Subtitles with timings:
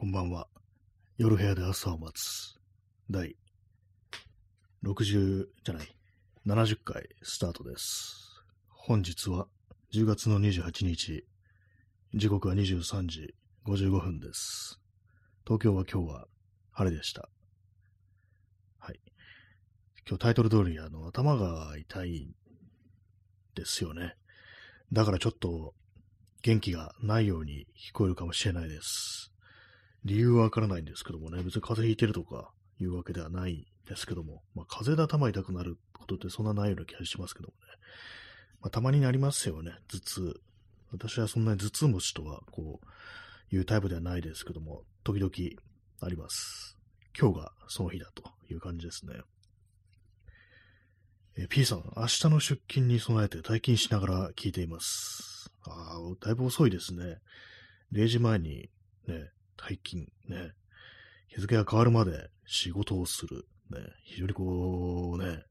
[0.00, 0.48] こんばんは。
[1.18, 2.54] 夜部屋で朝を待つ。
[3.10, 3.36] 第
[4.82, 5.88] 60じゃない、
[6.46, 8.42] 70回スタートです。
[8.70, 9.46] 本日は
[9.92, 11.26] 10月の28日、
[12.14, 13.34] 時刻は23時
[13.66, 14.80] 55分です。
[15.44, 16.26] 東京は今日は
[16.72, 17.28] 晴れでした。
[18.78, 19.00] はい。
[20.08, 22.34] 今日タイトル通り、あの、頭が痛い
[23.54, 24.14] ですよね。
[24.94, 25.74] だからちょっと
[26.40, 29.29] 元気がないように聞こえるかもしれないです。
[30.04, 37.60] 理由はわからないんですけどもね、別に風邪ひいてるとかいうわけではないですけども、まあ、風邪で頭痛くなることってそんなないような気がしますけどもね。
[38.60, 40.40] まあ、たまになりますよね、頭痛。
[40.92, 42.86] 私はそんなに頭痛持ちとは、こう、
[43.54, 45.30] いうタイプではないですけども、時々
[46.00, 46.78] あります。
[47.18, 49.14] 今日がその日だという感じですね。
[51.36, 55.50] え P さん、明日の出勤に備えて退勤しながら聞いています。
[55.62, 57.18] ああ、だいぶ遅いですね。
[57.92, 58.68] 0時前に
[59.06, 60.52] ね、退勤、ね、
[61.28, 65.44] 日付が変わるまで仕事をする、ね、非常にこうね、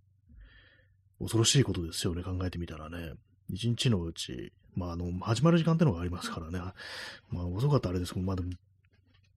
[1.19, 3.13] 恐ろしいことですよね、考えてみたらね。
[3.49, 6.59] 一日のうち、まあ、あの、始まる時間ってのがありますからね。
[7.29, 8.51] まあ、遅かったらあれですけど、まあでも、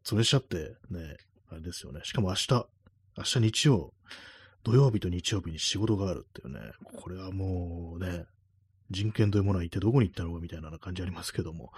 [0.03, 1.17] それしちゃって、ね、
[1.49, 2.01] あれですよね。
[2.05, 2.67] しかも明日、
[3.17, 3.95] 明日日曜、
[4.63, 8.27] 土曜日と日曜日に仕事があるっていうね、これはもうね、
[8.93, 11.73] 人権というものは一体どこに行ったのかみたいな感じありますけども、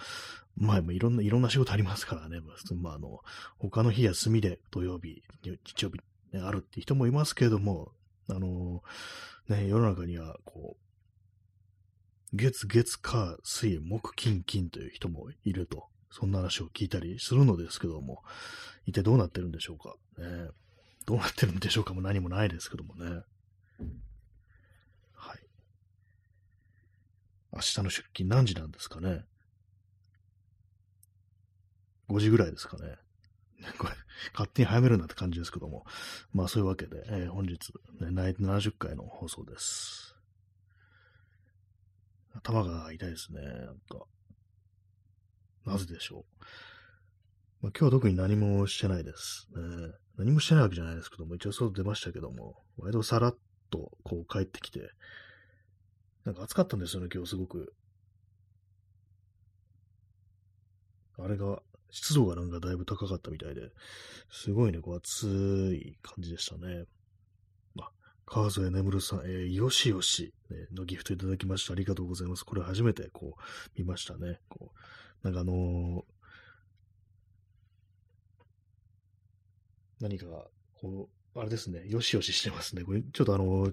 [0.56, 2.40] まあ、いろんな、いろんな仕事ありますからね、
[2.76, 3.20] まあ、あの、
[3.58, 6.00] 他の日休みで土曜日、日曜日、
[6.32, 7.92] ね、あるって人もいますけども、
[8.28, 8.82] あの、
[9.48, 18.22] ね、世の中には、こう、月、月、火、水、木、金、金という人もいると、そんな話を聞いたりするのですけども、
[18.86, 19.94] 一体どうなってるんでしょうか。
[20.18, 20.48] ね、
[21.06, 23.10] どうなってるんでしょうかも何もないですけどもね。
[23.10, 23.24] はい。
[27.54, 29.24] 明日の出勤何時なんですかね。
[32.08, 32.96] 5時ぐらいですかね。
[33.78, 33.94] これ、
[34.32, 35.86] 勝手に早めるなって感じですけども。
[36.32, 40.16] まあそういうわけで、えー本日、ね、70回の放送です。
[42.34, 43.40] 頭が痛いですね。
[43.40, 44.04] なんか。
[45.64, 46.44] なぜでしょう。
[47.62, 49.94] まあ、今日は特に何もしてないです、ね。
[50.18, 53.38] 何もしてないわけじゃないですけども、一応外出ましたけども、割とさらっ
[53.70, 54.90] とこう帰ってきて、
[56.24, 57.74] なんか暑かったんですよね、今日すごく。
[61.18, 63.70] あれが、湿度がなんかだいぶ高かったみたいで、
[64.30, 66.84] すごいね、こう暑い感じでしたね。
[67.80, 67.90] あ、
[68.26, 71.72] 川添眠さん、えーよしよし、ね、のギフトいただきました。
[71.74, 72.44] ありがとうございます。
[72.44, 73.42] これ初めてこう、
[73.78, 74.40] 見ましたね。
[74.48, 74.72] こ
[75.24, 76.14] う、なんかあのー
[80.00, 80.44] 何かが、
[80.80, 82.84] こう、あれですね、よしよししてますね。
[82.84, 83.72] これ、ちょっとあの、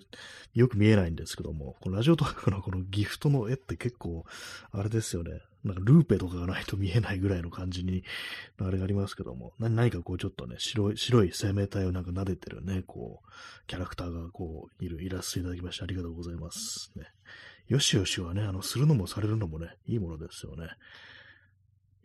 [0.55, 4.25] よく見えないんですけども、このラジオトークの このギフトの絵って結構、
[4.72, 5.41] あれですよね。
[5.63, 8.03] なんかルーペとかがないと見えないぐらいの感じに、
[8.57, 13.29] あれがありますけども、何かこうちょっとね、白い、白い生命体をなんか撫でてるね、こう、
[13.67, 16.91] キャラクターがこう、いるイラストいただきましてありがとうございます。
[16.95, 17.05] ね。
[17.67, 20.67] よしよしはね、あの、するのもされるのもね、いいものですよね。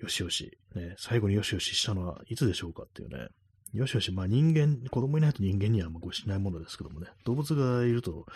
[0.00, 0.58] よしよし。
[0.74, 3.28] ね、最後によしよししたのはいつでしょうかっていうね。
[3.72, 8.26] よしよし、まあ人間、子供いないと人間にはまあこうしないものですけどもね、動物がいると、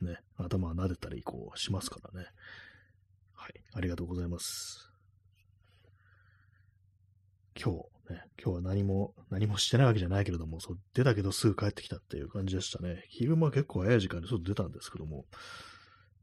[0.00, 2.26] ね、頭撫でたりこうしますからね。
[3.32, 4.90] はい、ありがとうございます。
[7.60, 7.72] 今
[8.08, 13.04] 日、ね、今日は何も、何もしてないわけじゃないけれども、そう出たけどすぐ帰ってきたっていう感じでしたね。
[13.08, 15.24] 昼間結構早い時間に外出たんですけども、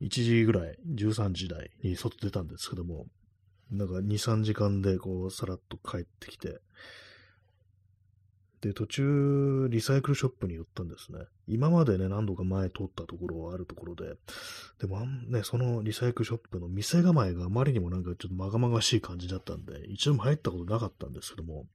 [0.01, 3.07] 1時ぐらい、13時台に外出たんですけども、
[3.71, 6.59] なんか2、3時間でこう、さらっと帰ってきて、
[8.63, 11.19] で、途中、リサイクルショップに寄ったんですね。
[11.47, 14.15] 今までね、何度か前通ったところはあるところで、
[14.79, 21.65] でも、ね、そのリサイクルショップの店構えがあまりにもなんかちょっとまがまがしい感じだったんで、一度も入ったことなかったんですけども、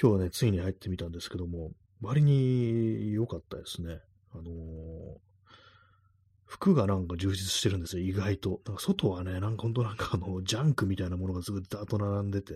[0.00, 4.00] 今日はね、ついに入ってみたんですけども、割に良かったですね。
[4.32, 5.28] あのー
[6.48, 8.62] 服がなんか充実してるんですよ、意外と。
[8.64, 12.54] なんか外はね、なんか本当なんかあの、ジャンクみたいなものがすぐダーッと並んでて、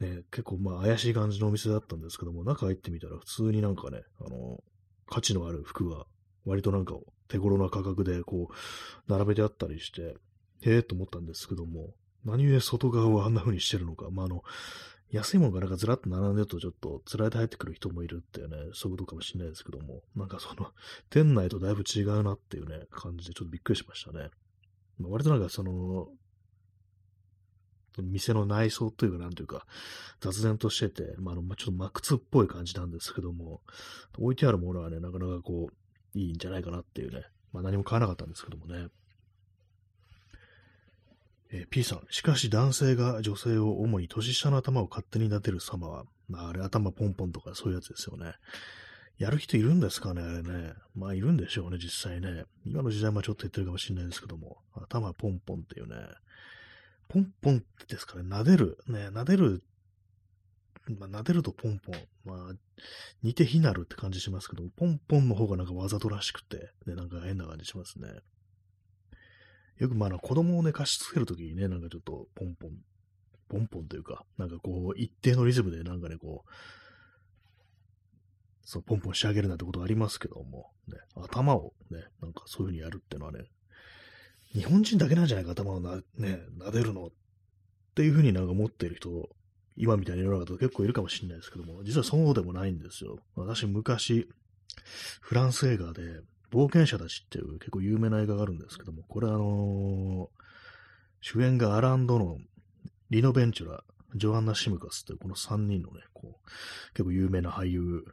[0.00, 4.62] ね、結構まあ怪しい感じのお店だったんですけども、中入ってみたら普通になんかね、あの、
[5.06, 6.06] 価値のある服が
[6.44, 6.94] 割となんか
[7.28, 10.16] 手頃な価格でこう、並べてあったりして、
[10.62, 11.94] へえと思ったんですけども、
[12.24, 14.42] 何故外側をあんな風にしてるのか、まああの、
[15.10, 20.70] 安いものがなんかずらっと並んでるとちょっとつられて入ってくる人もいるっていうね、そういうことかもしれないですけども、なんかその、
[21.10, 24.30] 店内とだいぶ違うなっていうね、感じでちょっとびっくりしましたね。
[24.98, 26.08] ま割となんかその、
[28.02, 29.66] 店の内装というか、なんというか、
[30.20, 33.60] 雑然としてて、まあ、あの、まあ、ちょっとマックツっぽい感じなんですけども、
[34.18, 38.88] 置いてあるものはね、なかなかこう、いいんじゃないかなっていうね、まあ、何も買わなかったんですけどもね。
[41.50, 48.32] えー、P さん、しかし男性が女性を主に年下の頭を勝手に撫でる様は、まあれ頭ポンポンとかそういうやつですよね。
[49.18, 50.72] やる人いるんですかね、あれね。
[50.96, 52.44] まあ、いるんでしょうね、実際ね。
[52.64, 55.94] 今の時代もちょっと言ってるかもしれないですけども、頭ポンポンっていうね。
[57.08, 58.78] ポンポンってですかね、撫でる。
[58.86, 59.62] ね、撫でる。
[60.98, 61.94] まあ、撫でるとポンポン。
[62.24, 62.54] まあ、
[63.22, 68.08] 似て非なるって感じしますけど、ポンポンの方がなんかわざとらしくて、ね、なんか変な感じしますね。
[69.78, 72.70] よくまあ、子供を寝かしつけるときにね、なんかちょっとポンポン、
[73.48, 76.50] ポンポンというか、なんかこう、一定のリズムでなんかね、こう、
[78.62, 83.40] そう、ポンポン仕上げるなんてことありますけども、ね、頭をね、なんかそういう風にやるっていうのはね、
[84.54, 87.10] 日本人だけなんじゃないか、頭をな、ね、撫でるのっ
[87.94, 89.28] ていう風になんか思ってる人、
[89.76, 93.18] 今みたいに世の中と結構いるかもしれないですけども、実はそうでもないんですよ。
[93.34, 94.28] 私、昔、
[95.20, 96.20] フランス映画で、
[96.52, 100.44] 冒険者たちっていう結構有名な映画があるんですけども、これあのー、
[101.20, 102.46] 主演がアラン・ドノン、
[103.10, 103.82] リノ・ベンチュラ、
[104.14, 106.48] ジョアンナ・シムカスっていうこの3人のね、こう、
[106.92, 108.04] 結構有名な俳優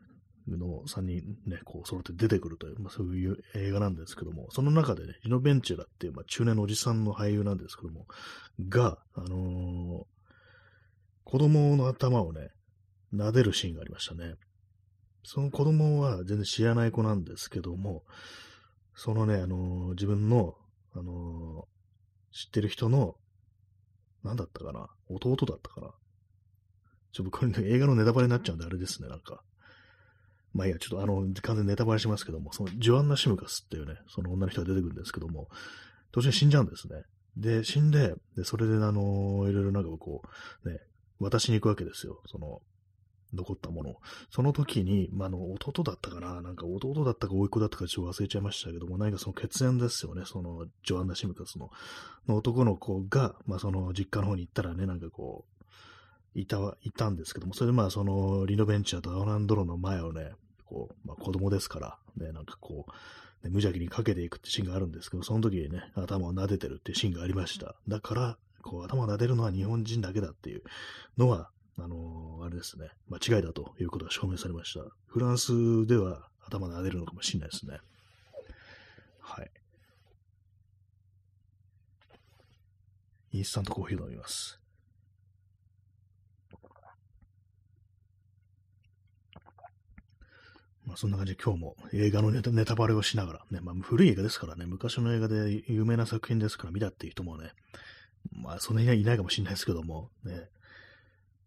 [0.47, 8.07] の3人ね、こう揃って出てくるという、まあ、そういう映画なんですけども、その中でね、リノ・ベンチュラっていう、まあ、中年のおじさんの俳優なんですけども、
[8.67, 10.03] が、あのー、
[11.23, 12.49] 子供の頭をね、
[13.13, 14.35] 撫でるシーンがありましたね。
[15.23, 18.03] その子供は全然知らない子なんですけども、
[18.95, 20.55] そのね、あのー、自分の、
[20.93, 23.15] あのー、知ってる人の、
[24.23, 25.91] 何だったかな弟だったかな
[27.11, 29.43] ちょっとこれね、映画のネタバレになっちゃうんであれですね、なんか。
[30.53, 35.47] まあいいや、ちょっとあの、完全ネタバレしますけども、そのジョアンナ・シムカスっていうね、その女の人が出てくるんですけども、
[36.11, 37.03] 途中で死んじゃうんですね。
[37.37, 40.21] で、死んで、で、それであの、いろいろなんかこ
[40.65, 40.79] う、ね、
[41.19, 42.21] 渡しに行くわけですよ。
[42.27, 42.61] その、
[43.33, 43.95] 残ったもの。
[44.29, 50.23] その時に、まあ、の、弟だったかななんか弟だったか甥っ子だったかちょっと忘れちゃいましたけども、何かその血縁ですよね。
[50.25, 51.69] その、ジョアンナ・シムカスの、
[52.27, 55.60] の男の子が、まあ、その、実家の方に行ったらね、なんかこう、
[56.33, 60.31] いた、いたんですけども、それでまあ、その、リノベンチャーとアランドロの前をね、
[60.65, 62.91] こう、まあ、子供ですから、ね、なんかこう、
[63.43, 67.75] ね、無邪気にかけていくってシーンがあるんですけど、その時にね、頭を撫でてるってシーンがありました。
[67.87, 70.63] だから、こう、頭を撫でるのは日本人だけだっていう
[71.17, 74.85] のは、あのー、あれですね、間違いだということが証明されました。
[75.07, 77.79] フランスでは頭撫でるのかもしれないですね。
[79.19, 79.51] はい。
[83.33, 84.60] インスタントコーヒー飲みます。
[90.91, 97.53] まあ、そんな感じで今日も映画のネタネタバレをしながら、ね、まあ、古い映画ですからね、昔の映画で有名な作品ですから見たっていう人もね、
[98.33, 100.49] まあ、そんなにいないかもしれないですけども、ね、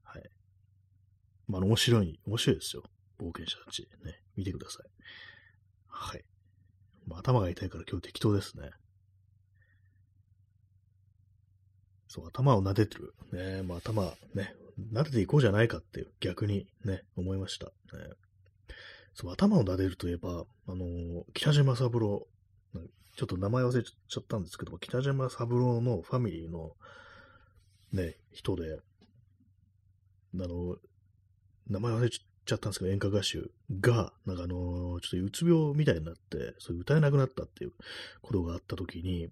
[0.02, 0.22] はい。
[1.46, 2.84] まあ、面白い、面白いですよ。
[3.20, 3.86] 冒険者たち。
[4.02, 4.86] ね、見てください。
[5.88, 6.24] はい。
[7.06, 8.70] まあ、頭が痛いから今日適当ですね。
[12.08, 13.12] そう、頭を撫でてる。
[13.30, 14.04] ね、まあ、頭、
[14.34, 14.54] ね、
[14.94, 17.66] 撫でていこうじゃないかって、逆にね、思いました。
[17.66, 17.72] ね、
[19.14, 22.26] そう、頭を撫でるといえば、あのー、北島三郎、
[23.16, 26.72] ちょっと名前忘れちゃったんですけども、北島三郎のファミリーの、
[27.92, 30.76] ね、人で、あの、
[31.68, 33.38] 名前忘れちゃったんですけど、演歌歌手
[33.80, 37.72] が、なんかあの、ちょっとうつ病みたいになって、それ歌えなくなったっていう
[38.20, 39.28] ことがあったときに、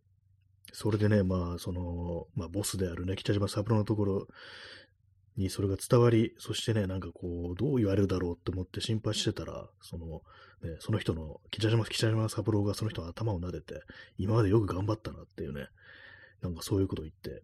[0.73, 4.29] それでね、まあ、その、まあ、ボスであるね、北島三郎のところ
[5.37, 10.23] にそれが伝わり、そしてね、なんかこう、どう言われるだろうって思って心配してたら、その、
[10.63, 13.83] ね、その人の、北島、北島三郎がその人の頭を撫でて、
[14.19, 15.67] 今までよく頑張ったなっていうね、
[16.43, 17.43] なんかそういうことを言って、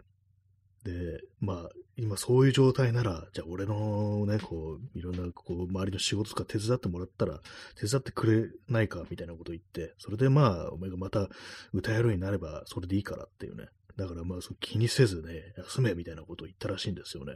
[0.84, 7.40] で、まあ、今そういう状態なら、じゃあ俺のね、こう、いろんな、こう、周りの仕事とか手伝ってもらったら、
[7.74, 11.28] 手伝ってくれないかみたいなこと言って、それでまあ、お前がまた
[11.72, 13.66] 歌えるようになれば、それでいいからっていうね。
[13.98, 17.34] だからまあそ、気にせずね、休めみたいなことを言ったらしいんですよね。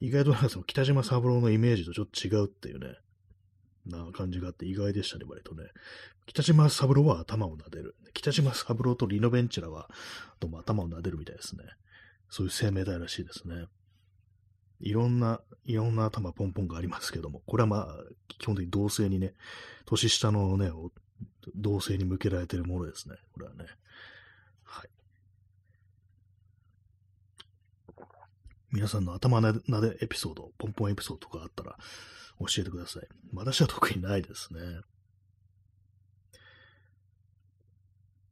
[0.00, 2.94] 意外となんかその北島三郎のイメージとちょっと違うっていうね、
[3.86, 5.64] な感じがあって意外でしたね、割とね。
[6.26, 7.96] 北島三郎は頭を撫でる。
[8.14, 9.90] 北島三郎とリノベンチラは
[10.38, 11.64] どうも頭を撫でるみたいですね。
[12.30, 13.66] そういう生命体らしいですね。
[14.78, 17.86] いろんな、いろんな頭ポンポンがありますけども、これはまあ、
[18.38, 19.34] 基本的に同性にね、
[19.84, 20.70] 年下のね、
[21.54, 23.16] 同性に向けられてるものですね。
[23.32, 23.66] これはね。
[24.64, 24.88] はい。
[28.72, 31.76] 皆さんの頭なでエピソード、ポンポンエピソードとかあったら
[32.40, 33.02] 教えてください。
[33.34, 34.60] 私は特にないですね。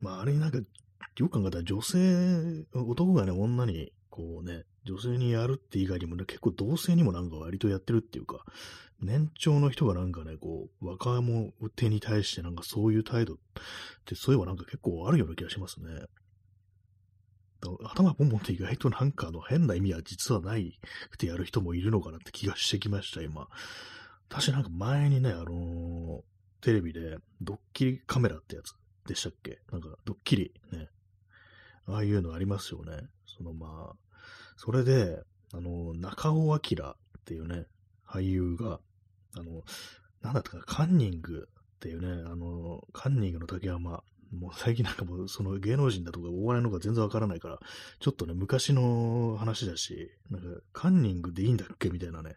[0.00, 8.44] まあ、あれになんか、よく考えたら女性、男がね、女に、こうね、女性にやるって以外にもね、結構同性にもなんか割とやってるっていうか、
[9.02, 13.36] 年長の人がなんかね、こう、若者手に対してなんかそういう態度っ
[14.06, 15.86] て、そういえばなんか結構あるような気がしますね。
[17.84, 23.48] 頭ポンポンって意外となんかあの変な意味は実はないってやる人もいるのかなって気がしてきました、今。
[24.28, 26.20] 私なんか前にね、あのー、
[26.60, 28.74] テレビでドッキリカメラってやつ
[29.08, 29.58] でしたっけ？
[29.72, 30.88] なんかドッキリね。
[31.86, 33.08] ああいうのありますよね。
[33.26, 33.96] そのまあ、
[34.56, 36.60] それで、あの、中尾明っ
[37.24, 37.64] ていうね、
[38.06, 38.78] 俳優が、
[39.36, 39.62] あの、
[40.22, 47.58] なんだったか、カンニングっていうね、あの、カンニングの竹山、もう最近なんかもうその芸能人だとかお笑いの方が全然わからないから、
[47.98, 52.36] ちょっとね、昔の話だし、なんかカンニングでいいんだっけみたいなね、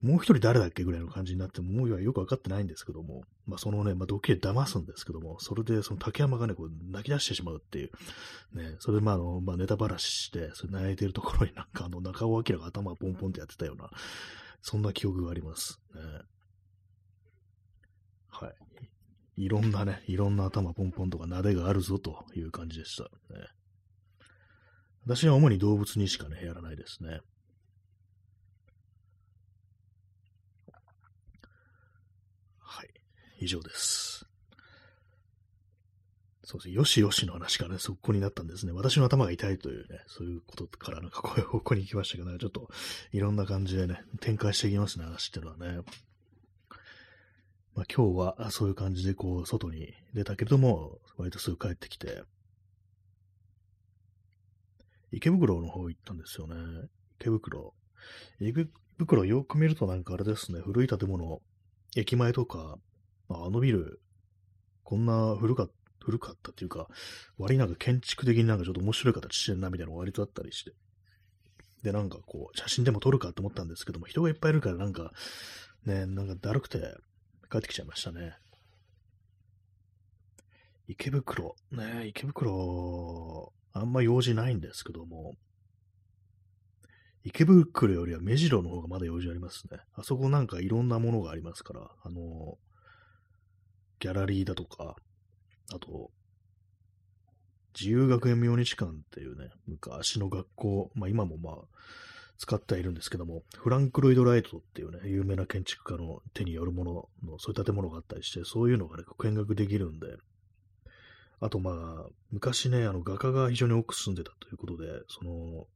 [0.00, 7.90] もう一人誰だっけぐらいの感じになって、もうよくわかってないんですけども、まあそのね、まあドッキリ騙すんですけども、それでその竹山がね、こう泣き出してしまうっていう、
[8.56, 13.90] ね、それでまああの、まあネタばらしして、それ泣いてるところになんかあの中尾明が頭ポンポンってやってたような、
[14.62, 15.80] そんな記憶があります。
[15.94, 16.00] ね、
[18.28, 18.54] はい。
[19.38, 23.04] いろんなね、いろんな頭ポンポンとか撫でがあるぞという感じでした。
[23.04, 23.46] ね、
[25.06, 27.20] 私は主に動物にしかね、やらないですね。
[32.58, 32.88] はい
[33.38, 34.26] 以上です。
[36.42, 36.74] そうですね。
[36.74, 38.72] よしよしの話がね、そこになったんですね。
[38.72, 42.68] 私の頭が痛いというね、そういうことからなんかこういう方向に行きましたけど、ね、ちょっと
[43.12, 45.84] いろんな感じでね、展開していきますね、話っていうのはね。
[47.78, 52.24] まあ今日はそういう感じでこう、外に出たけれども、割とすぐ帰ってきて、
[55.12, 56.56] 池袋の方行ったんですよね。
[57.20, 57.74] 池袋。
[58.40, 58.66] 池
[58.98, 61.40] 袋よく見るとなんかあれですね、古い建物、
[61.94, 62.78] 駅前とか、
[63.28, 64.00] まあ、あのビル、
[64.82, 66.88] こんな古かった古かったっていうか、
[67.36, 70.72] 割なんか建築的になんかちょっと面白い形してるなみたいなの割とあったりして。
[71.84, 75.12] で、なんかこう、写真でも撮るかと思ったんですけども、人がいっぱいいるからなんか、
[75.86, 76.96] ね、なんかだるくて
[77.50, 78.36] 帰ってきちゃいましたね。
[80.86, 85.34] 池袋、ね、池袋、あんま用事ないんですけども、
[87.24, 89.80] 池袋よりは目白の方がまだ用事ありますね。
[89.94, 92.56] あそこなんかいろんなものがありますから、あの
[93.98, 94.96] ギャラリーだとか、
[95.74, 96.10] あと、
[97.78, 101.54] 自由学園明日館っていうね、昔の学校、まあ今もまあ、
[102.38, 106.92] 使ってはいるんですけども、フランク・ロイド・ライトっていうね、有名な建築家の手によるもの
[107.24, 110.16] の、そういう建物があったりして、そういうのがね、見学できるんで、
[111.40, 115.66] あとまあ、昔ね、あの画家が非常に多く住んでたということで、その、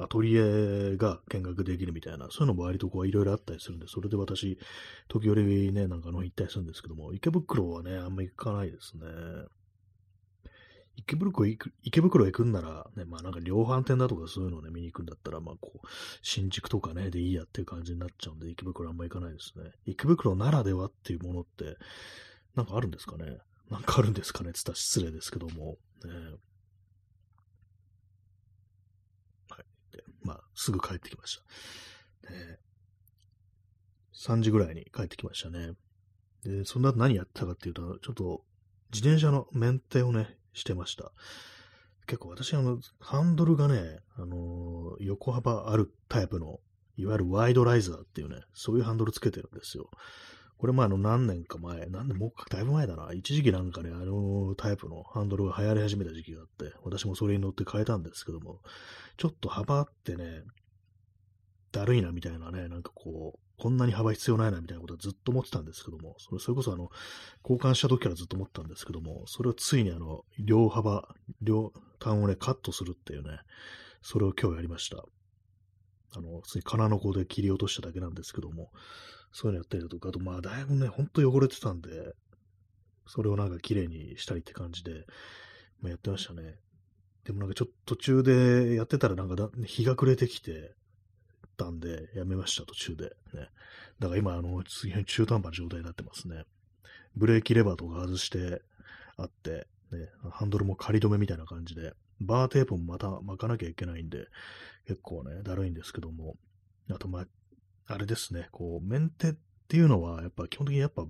[0.00, 4.58] アトリエが見学できるみたいな、そういうのも割とこういろいろあったりするんで、それで私、
[5.08, 9.04] 時折ね、なんかの行ったりするんですけども、池袋はね、あんま行かないですね。
[11.00, 15.86] 池袋行く、池袋行くんなら、ね、まあなんか量販店だとかそういうのをね、見に行くんだったら、まあこう、
[16.22, 19.70] 新宿とかね、でいいやっていう感じになっちゃうんで、池袋あんま行かないですね。
[19.86, 21.76] 池袋ならではっていうものって、
[22.56, 23.38] なんかあるんですかね？
[23.70, 24.52] なんかあるんですかね？
[24.52, 26.10] つったら失礼ですけども、ね、
[29.50, 29.64] はい。
[29.92, 31.38] でまあ、すぐ帰ってきまし
[32.24, 32.32] た。
[32.32, 32.58] ね、
[34.26, 35.74] 3時ぐらいに帰ってきましたね。
[36.42, 38.42] で、その後何やったかっていうと、ちょっと
[38.92, 41.12] 自転車のメンテをね、してました。
[42.06, 46.60] 結構私、あの、ハンドルがね、あのー、横幅あるタイプの、
[46.96, 49.90] いわゆるワイドライザーっていうね、そういうハンドルつけてるんですよ。
[50.58, 53.12] これもあの何年か前、何年もかだいぶ前だな。
[53.12, 58.60] 一時期なんかね、あのタイプのハンドルが流行り始めた時期があって、私もそれに乗って変えたんですけども、
[59.16, 60.42] ちょっと幅あってね、
[61.70, 66.90] だるいなみたいなね、なんかこう、こんなに幅必要ないなみたいなことはずっと思ってたんですけども、それそれこそあの、
[67.42, 71.08] 交換した時からずっと思ったんですけども、それをついにあの、両幅、
[71.42, 73.38] 両端をね、カットするっていうね、
[74.00, 75.04] それを今日やりました。
[76.16, 78.70] あの、普通に金の子で切り落としただけなんですけども、
[79.32, 82.14] そういうのやったりだとか、あとまあだいぶね、ほんと汚れてたんで、
[83.06, 85.04] それをなんか綺麗にしたりって感じで、
[85.80, 86.56] まあ、やってましたね。
[87.24, 90.74] でもなんかちょっと途中でやってたらなんか日が暮れてきて
[91.58, 93.04] たんで、やめました、途中で。
[93.34, 93.48] ね。
[93.98, 96.44] だから今、あの、次の中途半端な状態になってますね。
[97.16, 98.62] ブレーキレバーとか外して
[99.16, 104.26] あって、ね、ハンドルも仮止めみたいな感じで、バーテープもまた巻かなきゃいけないんで、
[104.86, 106.36] 結構ね、だるいんですけども、
[106.90, 107.26] あと、まあ、
[107.86, 109.34] あれですね、こう、メンテっ
[109.68, 111.06] ていうのは、やっぱ基本的にやっぱ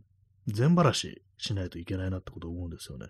[0.52, 3.06] 全ばらししないといけないなってことを思うんですよね。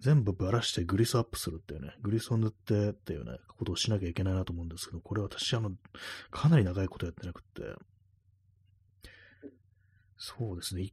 [0.00, 5.70] 全部ばらしてグリスアップするっていうね、グリスを塗ってっていうね、ことをしなきゃいけないなと思うんですけど、これ私、あの、
[6.30, 7.62] かなり長いことやってなくって、
[10.16, 10.90] そうですね、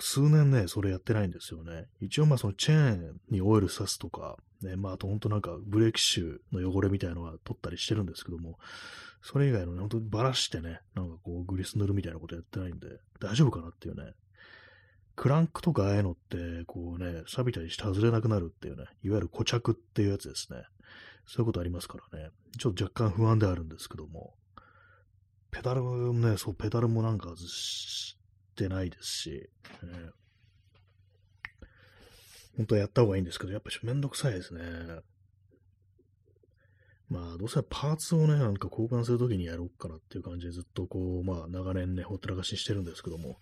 [0.00, 1.86] 数年ね、それやってないんですよね。
[2.00, 8.58] 一応まあそのチェーンにオイル刺すとか、ね、まああと本当なんかブレーキシューの汚れみたいなのは取ったりしてるんですけども、
[9.22, 12.88] それ以外のね、本当にばらしてね、なんかこう、グリス塗るみたいなことやってないんで、
[13.20, 14.12] 大丈夫かなっていうね。
[15.16, 20.62] クランクとかああいうのって、こうね、錆びたりして外れなくなるっていうね、いわゆる固着っていうやつですね。
[21.26, 22.30] そういうことありますからね。
[22.58, 24.34] ちょっと若干不安であるんですけども。
[25.50, 28.18] ペダルもね、そう、ペダルもなんか外し
[28.56, 29.30] てないですし、
[29.82, 30.10] ね、
[32.56, 34.62] 本当はやった方がいいんですけど、やっぱりめんどくさいですね。
[37.08, 43.38] まあ、どうせパーツをね、なんか交換するときにやろうかなっていう感じでずっとこう、まあ、長年ね、ほったらかししてるんですけども、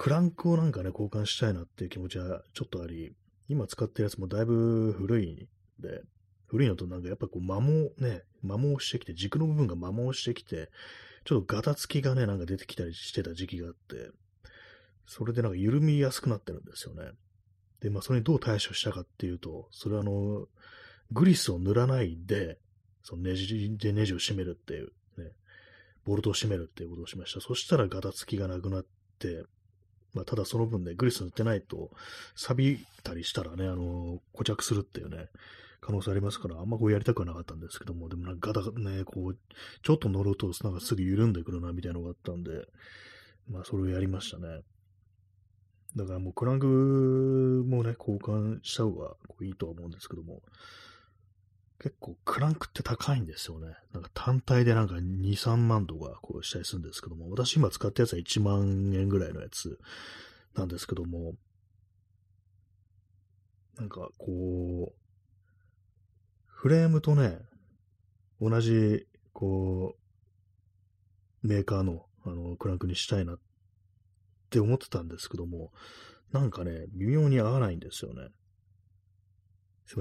[0.00, 3.12] クランクをなんかね、交換したいなっていう気持ちはちょっとあり、
[3.50, 5.36] 今使ってるやつもだいぶ古いん
[5.82, 6.00] で、
[6.46, 10.70] 古いのとなんかやっぱこう摩耗ね、摩耗してきて、軸の部分が摩耗してきて、
[11.26, 14.10] ちょっとガタつきがね、なんか出てきたりしてた時期があって、
[15.04, 17.10] それでなんか緩みやすくなってるんですよね。
[17.82, 20.46] で、まあそれにどう対処したかっていうと、それはあの、
[21.12, 22.58] グリスを塗らないで、
[23.02, 25.32] そのネジでネジを締めるっていう、ね、
[26.06, 27.42] ボルトを締めるっていうことをしました。
[27.42, 28.86] そしたらガタつきがなくなっ
[29.18, 29.44] て、
[30.14, 31.90] まあ、ただその分ね、グリス塗ってないと、
[32.34, 35.28] 錆びたりしたらね、あの、固着するっていうね、
[35.80, 39.38] 可能性ありますから、あんまこうやりたくはなかったんですけども、でもなんかガタね、こう、
[39.82, 42.66] ちょっと乗ると、なんかすぐ緩んでくるな、みたいなのがあったんで、
[43.48, 44.60] まあ、それをやりましたね。
[45.96, 46.66] だからもうクランク
[47.66, 50.42] もね、交換した方がいいとは思うんですけども、
[51.80, 53.74] 結構クランクって高いんですよね。
[53.92, 59.78] なんか単体でなんか2、3万とかこうしたりするんですけども、私今使ったやつは1万円ぐらいのやつ
[60.54, 61.34] なんですけども、
[63.78, 64.94] なんかこう、
[66.44, 67.38] フレームとね、
[68.42, 69.96] 同じ、こ
[71.42, 73.38] う、メーカーのあのクランクにしたいなっ
[74.50, 75.72] て思ってたんですけども、
[76.32, 78.28] なんかね、微妙に合わないんですよね。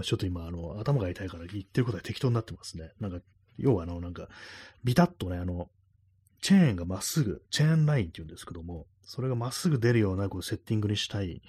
[0.03, 2.91] ちょっと今、あの、頭が痛いから言ってることは適当になってますね。
[2.99, 3.19] なんか、
[3.57, 4.27] 要はあの、なんか、
[4.83, 5.69] ビタッとね、あの、
[6.41, 11.41] チェーンがまっすぐ、チェーンラインって言うんですけども、それがまっすぐ出るようなこうセッティングにしたい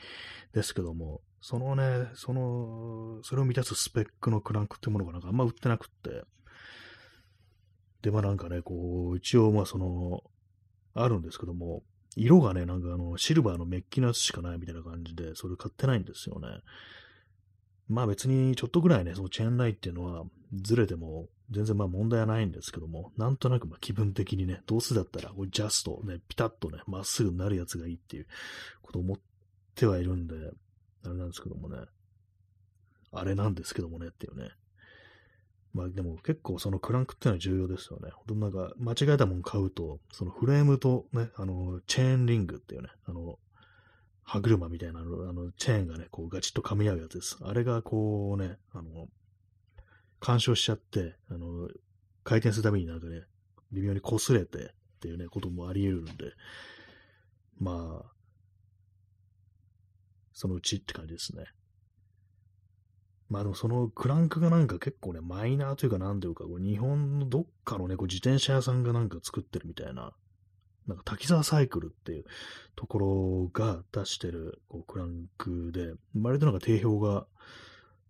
[0.52, 6.22] ですけども、そのね、その、それを満たすスペックのクランクってものがなんかあんま売ってなくって、
[8.02, 10.22] で、まあなんかね、こう、一応まあその、
[10.94, 11.82] あるんですけども、
[12.16, 16.48] 色がね、なんかあの、シルバーのメッキのやつしかないみたいな感じで、それ買ってないんですよね。
[17.90, 20.24] まあ別にちょっとぐらいね、そのチェーンライっていうのは
[20.62, 28.26] ずれても全然まあ問題はないんですけども、なんとなくまあ気分的にね、どうせだったらこれジャストね、ピタッとね、まっすぐになるやつがいいっていう
[28.82, 29.18] ことを思っ
[29.74, 30.36] てはいるんで、
[31.04, 31.78] あれなんですけどもね、
[33.12, 34.50] あれなんですけどもねっていうね。
[35.72, 38.10] まあでも結構そのクランクっていうのは重要ですよね。
[38.12, 43.38] ほんどなんか間違えたもん買うと、そのフレームとね、あの、チェーンリングっていうね、あの、
[44.30, 47.36] 歯車みたいなのあの、チェーンがね、こうガチッと噛み合うやつです。
[47.42, 49.08] あれがこうね、あの、
[50.20, 51.68] 干渉しちゃって、あの、
[52.22, 53.22] 回転するためになんかね、
[53.72, 54.68] 微妙に擦れてっ
[55.00, 56.32] ていうね、こともあり得るんで、
[57.58, 58.12] まあ、
[60.32, 61.46] そのうちって感じですね。
[63.28, 70.12] まあでもそのクランクがなんか結構ね、マイナーというかなんていうか、こう日本のどっかのね、こう自転車屋さんがなんか作ってるみたいな
[70.90, 72.24] なんか滝沢サイクルっていう
[72.76, 77.26] ところが出してるこうクランクで、割となんか定評が、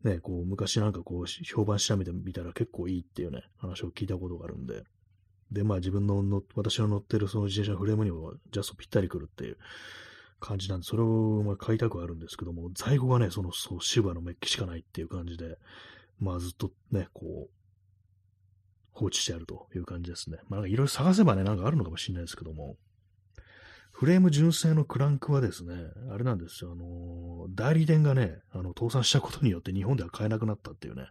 [0.02, 4.82] ね、こう昔なんかこう評判したみてみたら結構いいっていうね、話を聞いたことがあるんで、
[5.52, 9.58] で、まあ自分のの、私の乗ってるその自転車のフレームにもジャストぴったりくるっていう
[10.38, 15.58] 感じなんで、それをまあ買いたくはあるんですけども、在庫がね、その、そう、シルバーのメッキしかないっていう感じで、
[16.18, 17.59] まあずっとね、こう、
[18.92, 20.38] 放置してあるという感じですね。
[20.48, 22.76] まあ、いろいろ探せばね、なんかあるのかもしれないですけども、
[23.92, 25.74] フレーム純正のクランクはですね、
[26.10, 31.04] あれなんですよ、あの、代理店がね、あの、倒産したことによって日本では買えなくなったっていうね、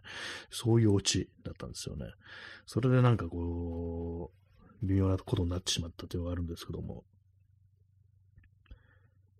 [0.50, 2.06] そういうオチだったんですよね。
[2.66, 4.32] それでなんかこ
[4.82, 7.04] う、微妙なことになってしまったというのがあるんですけども、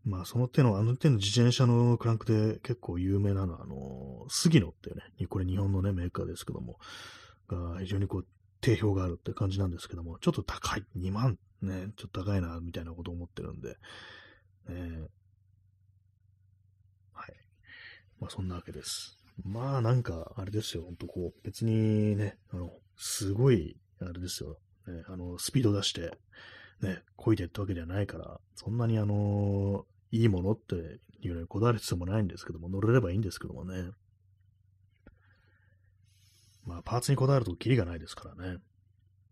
[0.05, 6.79] まあ、その手の、あの手の自転車のクランクで結構有名なのは、あの、杉野っていうね、これ日本のね、メーカーですけども、
[7.57, 8.27] が非常にこう、
[8.61, 10.85] 定評があるって感じなんですけども、ちょっと高い。
[10.97, 13.77] 2万ね、ちょっと高いな、みたいなことを思ってるんで、
[14.69, 15.09] ね、
[17.13, 17.35] はい。
[18.19, 19.17] まあそんなわけです。
[19.45, 26.13] まあなんか、あれですよ、ほんとこう、別にね、あの、すごい、あれですよ、ね、あの、スピード出して、
[26.81, 30.75] ね、漕いでったわけではないから、そんなにあの、いいものって
[31.21, 33.91] いうのにこだわる必要もないんですけども、乗れればいいんですけどもね。
[36.65, 38.59] まあ、パーツにこだわるとキリがないですからね。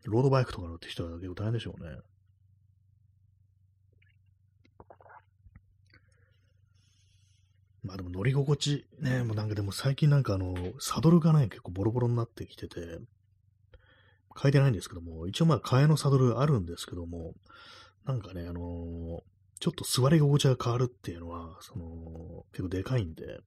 [0.04, 1.98] ロードバイクとか乗って人は結構大変でしょうね。
[7.84, 12.80] まあでも乗り心地ね、もうなんかでも最近なんかあの、サドルがね、結構ボロボロになってきてて、
[14.40, 17.34] 変えてないんですけども、一応まあ替えのサドルあるんですけども、
[18.04, 19.20] なんかね、あのー、
[19.60, 23.40] ちょっと座り心地が変わるっていうのは、その、結構でかいんで、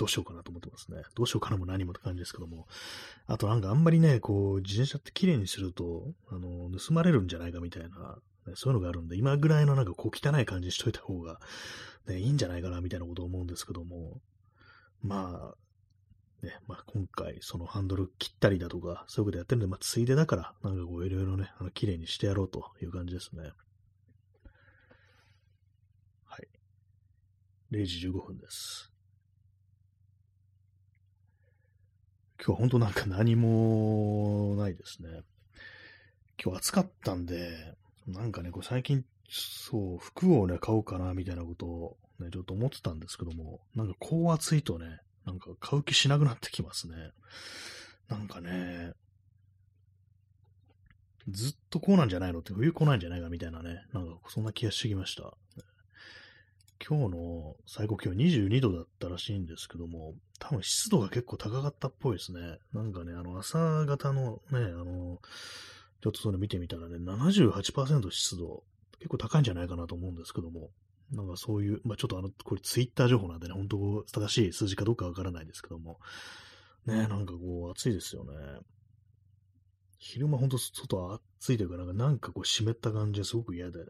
[0.00, 1.02] どうしようかなと思ってますね。
[1.14, 2.66] どうしようかなも何もって感じですけども。
[3.26, 11.38] あとなんかあんまりね、こう、自転車って綺麗にすると、あの、盗まれるんじゃないかみたいな、ね、そういうのがあるんで、今ぐらいのなんかこう汚い感じにしといた方が、
[12.06, 14.22] ね、いいんじゃないかなみたいなことを思うんですけども。
[15.02, 23.42] まあ、ね、まあ今回、そのハンドル切ったりだとか、そういうことやってるんで、まあついでだから、なんかこういろいろね、あの綺麗にしてやろうという感じですね。
[26.24, 26.48] はい。
[27.70, 28.89] 0時15分です。
[32.42, 35.08] 今日は本当なんか何もないですね。
[36.42, 37.74] 今日暑かったんで、
[38.06, 46.94] なんかね、こう最近、そう、服をね、買おうかな、みたいなことをね、ちょっと思ってたんですけども、なんかこう暑いとね、なんか買う気しなくなってきますね。
[48.08, 48.94] なんかね、
[51.28, 55.34] ずっとこうなんじゃないのって冬来ないんじゃないかみたいなね、なんかそんな気がしてきました。
[56.86, 62.58] 今日の最高気温22度だったらしいんですけども、多分湿度が結構高かったっぽいですね。
[62.72, 65.18] なんかね、あの朝方のね、あの、
[66.00, 68.64] ちょっとそれ見てみたらね、78%湿度、
[68.98, 70.70] 結構高いんじゃないかなと思うんですけども、
[71.12, 76.00] なんかそういう、まあちょっとあの、これツイッター情報なんでね、本当正しい数字かどうかわからないですけども、
[76.86, 78.32] ね、なんかこう暑いですよね。
[80.02, 83.84] 昼間ほんと外暑いというか、なんかなんかこう湿った感じですごく嫌でね、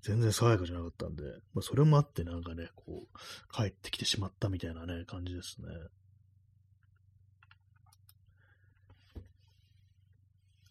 [0.00, 5.68] 全然爽やかじゃなかったんで、まあそれもあってなんかね、こう、帰ってきてしまったみたいなね、感じですね。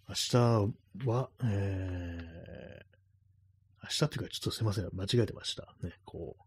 [0.10, 0.38] 明日
[1.08, 5.76] は、えー、明日っていうかちょっとすいません、間違えてました。
[5.84, 6.44] ね、こう、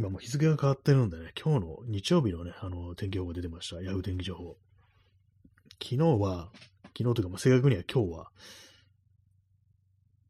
[0.00, 3.82] 今もう日付が変わってるんでね、今日の日曜日のね、あの、天気予報が出てました。
[3.82, 4.56] ヤフー天気情報。
[5.82, 6.50] 昨日は、
[6.96, 8.30] 昨日というか、まあ、正確には今日は、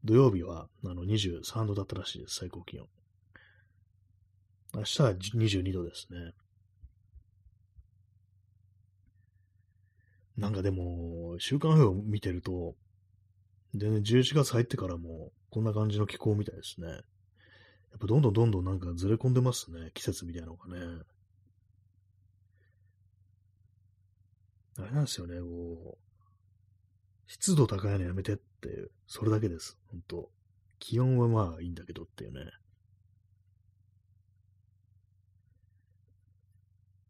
[0.05, 2.87] 土曜日はあの23度だったらしいです、最高気温。
[4.75, 6.33] 明日は22度ですね。
[10.37, 12.75] なんかでも、週間予報を見てると、
[13.75, 16.89] でね、11月入ってからも、こんな感じの気候みたいですね。
[16.89, 17.01] やっ
[17.99, 21.03] ぱどんどんどんどんなんかずれ込んでますね、季節みたいなのがね。
[24.83, 30.31] あれなんですよね、こう、湿度高いのやめてっていう、それだけです、本当
[30.79, 32.51] 気温はまあいいんだけどっていうね。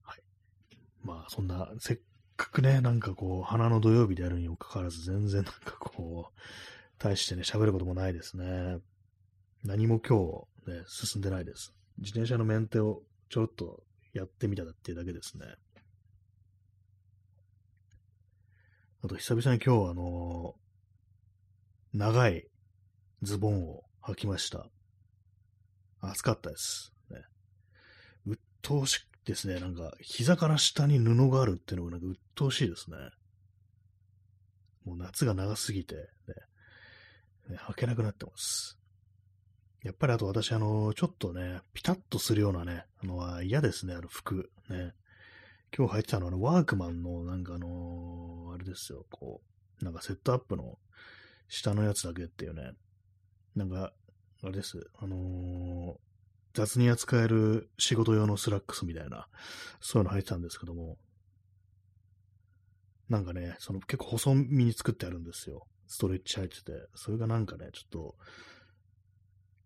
[0.02, 0.22] はい。
[1.02, 1.98] まあ、そんな、せっ
[2.37, 6.40] かくね、なんかこう、花の土曜日であるにもかかわらず、全然なんかこう、
[6.98, 8.79] 大してね、喋ることもないですね。
[9.64, 11.74] 何も今日、ね、進んでないです。
[11.98, 15.46] 自転車のメンテをちょろっとやってみたっていうだけですね。
[19.07, 22.45] あと久々に今日あのー、長い
[23.23, 24.66] ズボンを履きました。
[26.01, 26.92] 暑かったです。
[27.09, 27.19] ね。
[28.27, 29.61] 鬱陶しくですね。
[29.61, 32.97] なんか、膝から下に布があるっていうのがなんか鬱陶しいですね。
[34.85, 36.03] もう夏が長すぎてね、
[37.51, 38.77] ね履けなくなってます。
[39.85, 44.51] やっぱりあと私、あの、ちょっとね、ピタッとするようなね、あのは嫌ですね、あの服。
[44.69, 44.95] ね。
[45.76, 49.42] 今日履いてたのは、ね、ワークマンの、なんかあのー、あれですよ、こ
[49.80, 50.78] う、なんかセットアップの
[51.48, 52.72] 下のやつだけっていうね、
[53.54, 53.92] なんか、
[54.42, 55.96] あれです、あのー、
[56.54, 59.28] 雑に扱える仕事用のスラックスみたいな、
[59.80, 60.96] そういうの履いてたんですけども、
[63.10, 65.66] なんかね、その結構細身に作ってあるんですよ。
[65.86, 68.16] ストレッチ入ってて、それがなんかね、ちょっと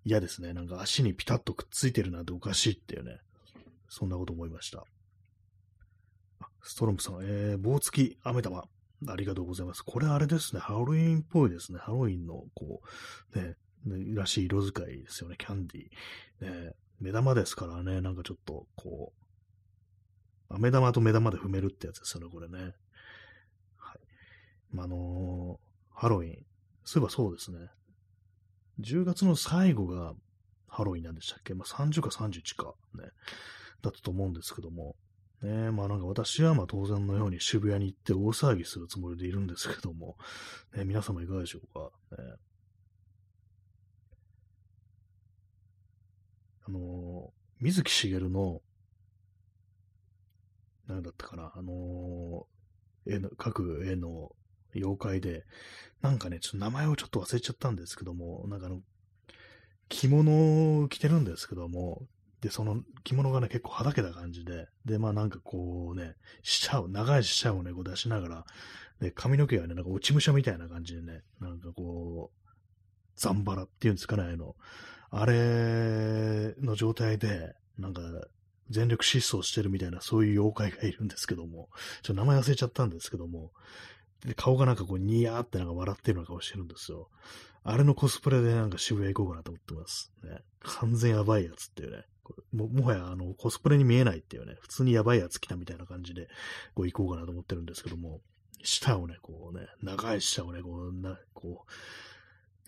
[0.04, 0.52] 嫌ですね。
[0.54, 3.18] なんか足にピタッとくっついてるなんておかしいっていうね、
[3.88, 4.84] そんなこと思いました。
[6.62, 8.64] ストロンプさん、えー、棒付き飴玉。
[9.08, 9.82] ありがとうございます。
[9.82, 10.60] これあれですね。
[10.60, 11.78] ハロウィンっぽいですね。
[11.78, 12.82] ハロウィンの、こ
[13.34, 15.36] う、ね、ねらしい色使いですよね。
[15.38, 16.64] キャンディー。
[16.66, 18.02] ね、目玉ですからね。
[18.02, 19.14] なんかちょっと、こ
[20.50, 22.30] う、飴玉と目玉で踏めるってやつですよね。
[22.30, 22.74] これね。
[23.78, 24.00] はい。
[24.70, 26.44] まあ、あのー、ハロウィン。
[26.84, 27.58] そういえばそうですね。
[28.80, 30.12] 10月の最後が
[30.68, 31.54] ハロウィンなんでしたっけ？
[31.54, 33.04] まあ、30か31かね。
[33.80, 34.94] だったと思うんですけども。
[35.42, 35.70] ね。
[35.70, 40.16] まあなんか私はまあ当然のように渋谷に行って大騒ぎするつもりでいるんですけども、
[40.74, 41.90] ね、皆様いかがでしょうか？
[42.22, 42.34] ね、
[46.66, 48.62] あの水木しげるの、
[50.88, 52.46] 何だったかな、あの
[53.06, 54.30] 絵の、各絵の
[54.74, 55.44] 妖怪で、
[56.00, 58.80] なんかね、ちょっと名前をちょっと忘れちゃったんですけども、なんかあの、
[59.88, 62.06] 着物を着てるんですけども、
[62.40, 68.44] で、その着物がね、結構はだけた感じで、で、まあなんかこうね、舌を、長い舌をね、こう出しながら、
[69.00, 72.50] で、髪の毛がね、なんか落ち武者みたいな感じでね、なんかこう、
[73.16, 74.56] ザンバラっていうんですかね、あの、
[75.10, 78.02] あれの状態で、なんか、
[78.70, 81.68] 全力疾走してるみたいな、そういう妖怪がいるんですけども、
[82.02, 83.52] ちょっと名前忘れちゃったんですけども、
[84.24, 87.08] で顔がなんかこう、ニヤーってなんか笑ってるような顔してるんですよ。
[87.62, 90.12] あれのコスプレでなんか渋谷行こうかなと思ってます。
[90.22, 90.38] ね。
[90.60, 92.04] 完全やばいやつっていうね。
[92.52, 96.28] ももはやあのコスプレに見えないっていうね、普通にやばいやつ来たみたいな感じで
[96.74, 98.20] こう行こうかなと思ってるんですけども、
[98.62, 101.64] 舌をね、こうね、長い舌をね、こう、なこ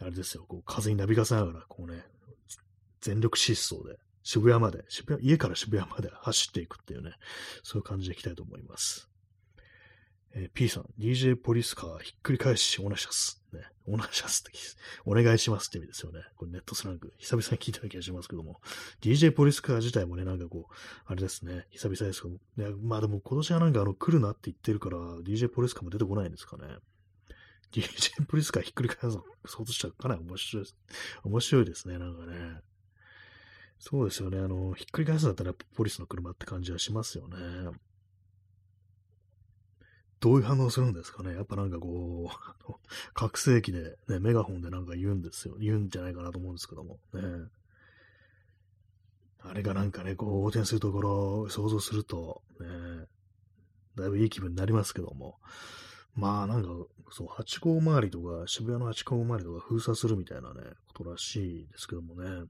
[0.01, 2.05] う、あれですよ、こう風になびかせながら、こうね、
[3.01, 7.13] 全力疾走で渋谷まで、渋谷、家から渋谷まで走っていくっていうね、
[7.63, 9.12] そういう感じでいきたいと思います。
[10.35, 13.43] えー、P さん、DJ ポリスカーひっくり返し、オナシャス。
[13.53, 14.53] ね、オナシャスって、
[15.05, 16.21] お願いしますって意味ですよね。
[16.37, 18.61] これネットスラング、久々に聞いた気がしますけども。
[19.03, 22.41] DJ ポリスカー自体もね、なんかこう、あれですね、久々ですけども。
[22.57, 26.65] ね、まあでも今年はなんかあの、来るなって言ってるから、DJ ポリスカーも出てこないんですかね。
[27.73, 30.77] DJ ポリスカーひっくり返すそうとしたらかなり面白いです。
[31.25, 32.61] 面白いですね、なんかね。
[33.79, 34.39] そうですよね。
[34.39, 37.37] あの、ひっくり返すんだったらポリスの車って感じはしますよね。
[40.23, 41.35] どういう反応するんですかね？
[41.35, 42.75] やっぱなんかこう、
[43.13, 45.57] 覚醒器で、ね、メガホンでなんか言うんですよ。
[45.59, 47.01] 言うんじゃないかなと思うんですけども。
[47.13, 47.51] ね。
[49.41, 52.69] あれがなんかね、こう、横転するところを想像すると、ね、
[53.97, 55.41] だいぶいい気分になりますけども。
[56.15, 56.69] まあなんか、
[57.11, 62.45] そう、八甲周りとか、渋谷の八甲周りとか封鎖するみたいなね、ことらしいですけどもね。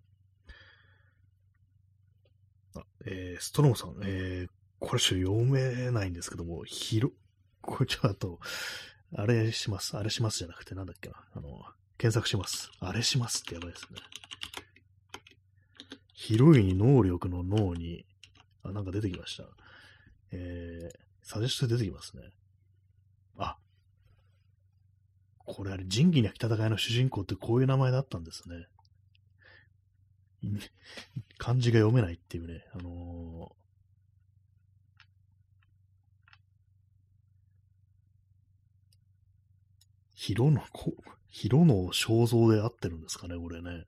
[2.74, 7.12] あ、えー、ストローさん、えー、これ読めないんですけども、ひろ、
[7.62, 8.38] これちょっと、
[9.14, 9.96] あれします。
[9.96, 11.16] あれしますじゃなくて、なんだっけな。
[11.34, 11.64] あの、
[11.98, 12.70] 検索します。
[12.80, 14.00] あれしますってやばいですね。
[16.14, 18.06] 広い能力の脳に、
[18.62, 19.44] あ、なんか出てきました。
[20.32, 22.22] えー、サジェスト出てきますね。
[23.36, 23.56] あ、
[25.44, 28.66] これあれ、仁義なき戦いの主人公ってこういう名前だったんですね。
[31.38, 33.54] 漢字が読めないっていうね、あの
[40.24, 40.62] ヒロの、
[41.26, 43.86] ヒロの肖像で合ってるんですかね、これね。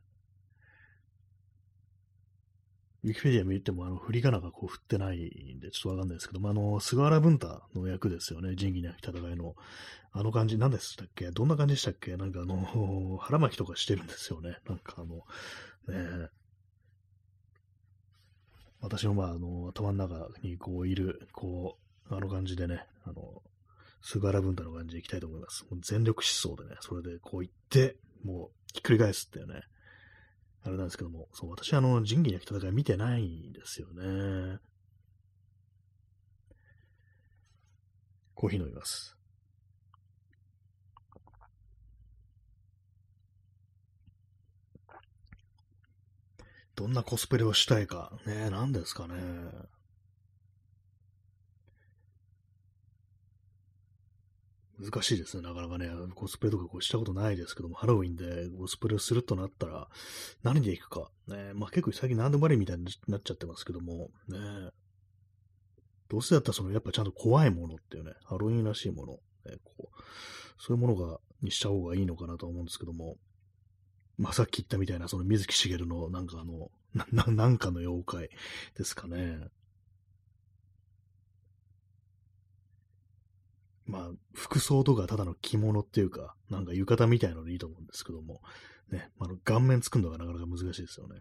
[3.04, 5.18] ウィキペディア見ても、あの、振り仮名がこう振ってない
[5.54, 9.54] んで、ちょっとわかんないですけども、ああの、菅原文太の役ですよね、仁義なき戦いの。
[10.10, 11.30] あの感じ、何でしたっけ？
[11.30, 12.16] どんな感じでしたっけ？
[12.16, 14.58] なんかあの、 腹巻きとかしてるんですよね。
[14.68, 15.18] なんかあの、
[15.86, 16.30] ね
[18.80, 21.78] 私もまあ、あの、頭の中にこういる、こ
[22.10, 23.40] う、あの感じでね、あの、
[24.06, 25.64] 菅原文太の感じでいきたいと思います。
[25.70, 29.62] もう全力疾走でね、それでこう行って、もうひっくり返すっていうね、
[30.62, 34.58] あれなんですけども、そう、私あの、仁義なき戦い見てないんですよね。
[38.34, 39.16] コーヒー飲みます。
[46.76, 48.12] どんなコスプレをしたいか。
[48.26, 49.14] ね何ですかね。
[54.80, 55.88] 難しいですね、なかなかね。
[56.14, 59.88] コスプレとかこうしたことないですけども、ハロウィンでコスプレをするとなったら、
[60.42, 61.10] 何で行くか。
[61.28, 64.38] ね、まあ結構最近何でもありみたいになっちゃってますけども、ね。
[66.08, 69.12] どうせだったらその、やっぱちゃんと怖いものっていうね、ハロウィンらしいもの、
[69.50, 70.02] ね、こう、
[70.58, 73.16] そういうものが、にした方がいいのかなと思うんですけども、
[74.16, 76.70] まあ、さっき言ったみたいな、その水木しげるの、なんかあの、
[77.12, 78.30] な、なんかの妖怪
[78.76, 79.38] ですかね。
[83.86, 88.40] まあ、服装とかただの着物っていうか、なんか浴衣みたいのでいいと思うんですけども、
[88.90, 91.20] ね、あの、顔面作るのがなかなか難しいですよね。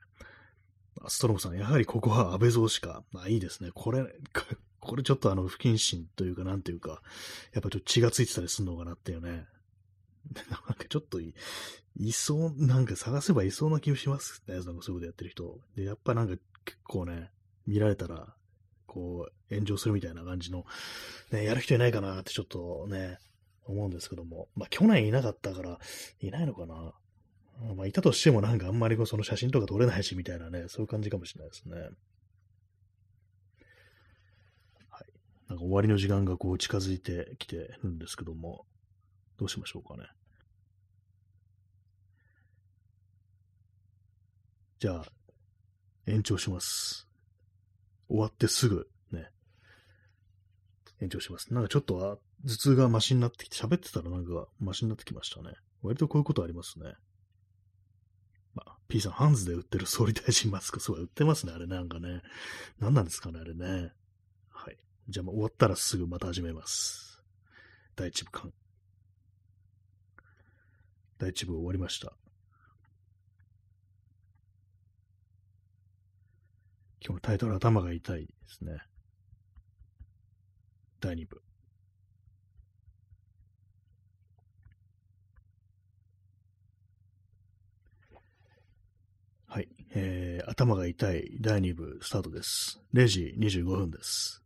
[1.08, 3.72] ストロムさん、やはりここは安倍蔵しか、まあいいですね。
[3.74, 4.06] これ、
[4.80, 7.02] これちょっとあの、不謹慎というか、なんていうか、
[7.54, 9.48] やっぱちょっと血がついてたりするのかなっていうね。
[10.50, 11.34] なんかちょっとい、
[11.98, 14.56] いそう、なんか探せばいそうな気もしますね。
[14.56, 15.60] なんかそういうことやってる人。
[15.76, 17.32] で、やっぱなんか結構ね、
[17.66, 18.36] 見られたら、
[18.94, 20.66] こう、炎上するみたいな感じの、
[21.32, 23.18] ね、やる人いないかなってちょっとね、
[23.66, 24.50] 思うんですけども。
[24.56, 25.80] まあ、去年いなかったから、
[26.20, 26.94] いないのかな。
[27.76, 31.76] まあ、いたとしてもなんかあんまりその写真とか撮れないしみたいなね、そういう感じかもしれないですね。
[34.90, 35.06] はい。
[35.50, 38.66] なんか終わりの時間がこう近づいてきてるんですけども、
[39.38, 40.08] どうしましょうかね。
[44.80, 45.06] じゃあ、
[46.06, 47.08] 延長します。
[48.08, 49.30] 終わってすぐ、ね、
[51.02, 51.54] 延長します。
[51.54, 55.54] なんかちょっと頭痛がマシになってきて、喋ってたらなんかマシになってきましたね。
[55.82, 56.94] 割とこういうことありますね。
[58.56, 62.22] まあ、P さん、ハンズで売ってる総理大臣マスク、すごい売ってますね、あれなんかね。
[62.80, 63.92] 何なんですかね、あれね。
[64.50, 64.78] はい。
[65.10, 67.24] じゃあ、終わったらすぐまた始めます。
[67.96, 68.54] 第一部間。
[71.18, 72.14] 第一部終わりました。
[77.06, 78.78] 今日のタイトル頭が痛いですね。
[81.02, 81.42] 第2部。
[89.48, 89.68] はい。
[89.94, 92.82] えー、頭が痛い第2部スタートです。
[92.94, 94.43] 0時25分です。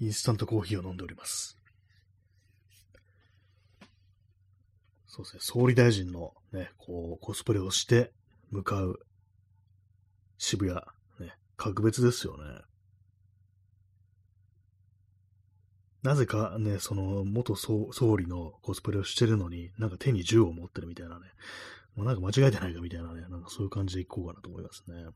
[0.00, 1.58] インスタントコーヒーを飲んでおります。
[5.06, 8.12] そうですね、総理大臣のね、こう、コスプレをして
[8.50, 9.00] 向かう
[10.38, 10.80] 渋谷、
[11.18, 12.60] ね、格別ですよね。
[16.04, 21.26] なぜかね、その元総理のコスプレをしてるのに、なんか手に銃を持ってるみたいなね、
[21.96, 25.06] もうなんか間違えてないかみたいなね、なんかそういう感じでいこうかなと思いますね。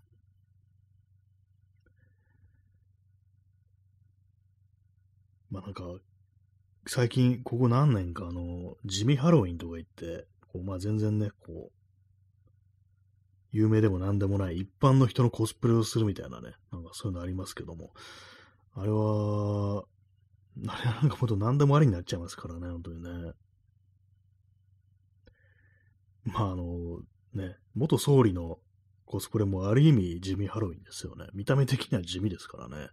[5.52, 5.84] まあなんか、
[6.86, 11.72] 最近、ここ何年か、あの、地味ハロウィンとか言って、こうまあ全然ね、こう、
[13.52, 17.92] 有名でも何でもない一般の人のコスプレをするみたいなね、なんかそういうのありますけども、
[18.74, 19.84] あれは、
[20.66, 23.32] あれなんかもっと何でもありになっちゃいますからね、本当にね。
[26.24, 27.00] まああの、
[27.34, 28.58] ね、元総理の
[29.04, 31.26] コスプレもある意味地味ハロウィンですよね。
[31.34, 32.88] 見た目的には地味ですからね。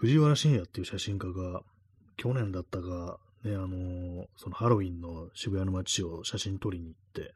[0.00, 1.62] 藤原信也っていう写真家が、
[2.16, 7.34] 去年だったか、ね、あのー、そのハロウィンの渋谷の街を写真撮りに行って、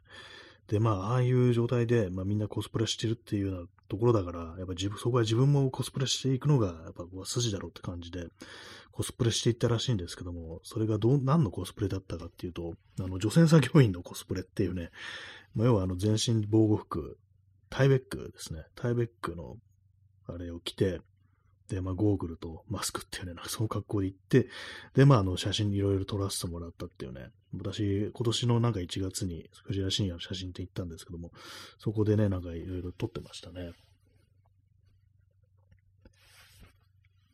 [0.68, 8.28] で、まあ、ああいう状態で、まあ、みんなコスプレしてるっていうようなところだから、やっぱ自分、そこは自分もコスプレしていくのが、やっぱ筋だろうって感じで、
[8.92, 14.90] コスプレしていったらしいんですけども、それがどう、何のコスプレだったかっていうと、あの、女性作業員のコスプレっていうね、
[15.56, 17.18] まあ、要はあの、全身防護服、
[17.70, 19.56] タイベックですね、タイベックの、
[20.28, 21.00] あれを着て、
[21.80, 24.48] まあ、ゴーグルとマスクっていうね、なんかその格好で行って、
[24.94, 31.30] で、まあ、あの、写真いろいろ撮らせてもらったっていうね、私、今年のなんか1月に、藤原信也の写真って行ったんですけども、
[31.78, 33.72] そこでね、なんかいろいろ撮ってましたね。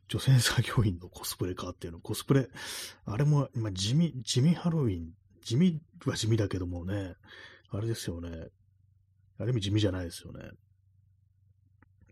[0.09, 2.49] 女性作業員のコスプレかっていうの、コスプレ、
[3.05, 5.11] あれも、まあ、地味、地味ハロウィン、
[5.43, 7.15] 地味は地味だけどもね、
[7.71, 8.49] あれですよね。
[9.39, 10.51] ある意味地味じゃないですよね。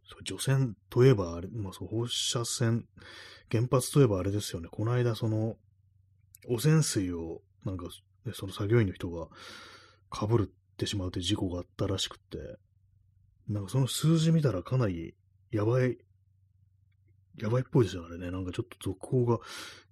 [0.09, 2.87] そう除染といえば、あれ、まあ、そう放射線、
[3.51, 4.69] 原発といえばあれですよね。
[4.71, 5.57] この間、その、
[6.49, 7.87] 汚染水を、なんか、
[8.33, 9.29] その作業員の人が
[10.13, 12.39] 被ってしまうって事故があったらしくて、
[13.49, 15.15] なんかその数字見たらかなり
[15.51, 15.99] やばい、
[17.39, 18.31] やばいっぽいですよ、あれね。
[18.31, 19.39] なんかちょっと続報が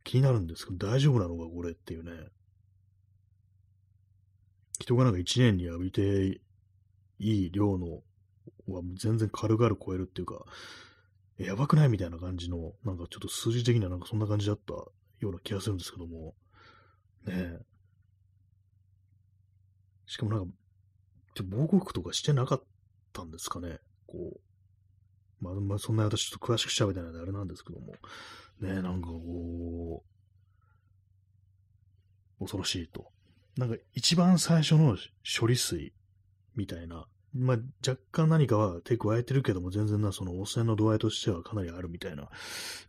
[0.03, 2.11] 気になるんですけど、大丈夫なのか、これっていうね。
[4.81, 6.41] 人がなんか1年に浴びて
[7.19, 8.03] いい量の
[8.67, 10.45] は全然軽々超えるっていうか、
[11.39, 11.89] やばくない？
[11.89, 16.35] みたいな感じの、なんかちょっと数字的にはなんかそんな感じだったような気がするんですけども、
[17.27, 17.59] ねえ。
[20.07, 20.53] しかもなんか、
[21.45, 22.63] 防護服とかしてなかっ
[23.13, 24.41] たんですかね、こ
[25.41, 25.45] う。
[25.45, 27.95] まあ、まあ、そんな私ちょっと詳しく調べてないんであれなんですけども、
[28.61, 30.05] ねえなんかこ
[32.39, 33.11] う、恐ろしいと。
[33.57, 34.97] なんか一番最初の
[35.39, 35.93] 処理水
[36.55, 42.29] みたいなまあ、若干何かは手加えてるけども、全然な、その汚染の度合いとしてはかなりあるみたいな、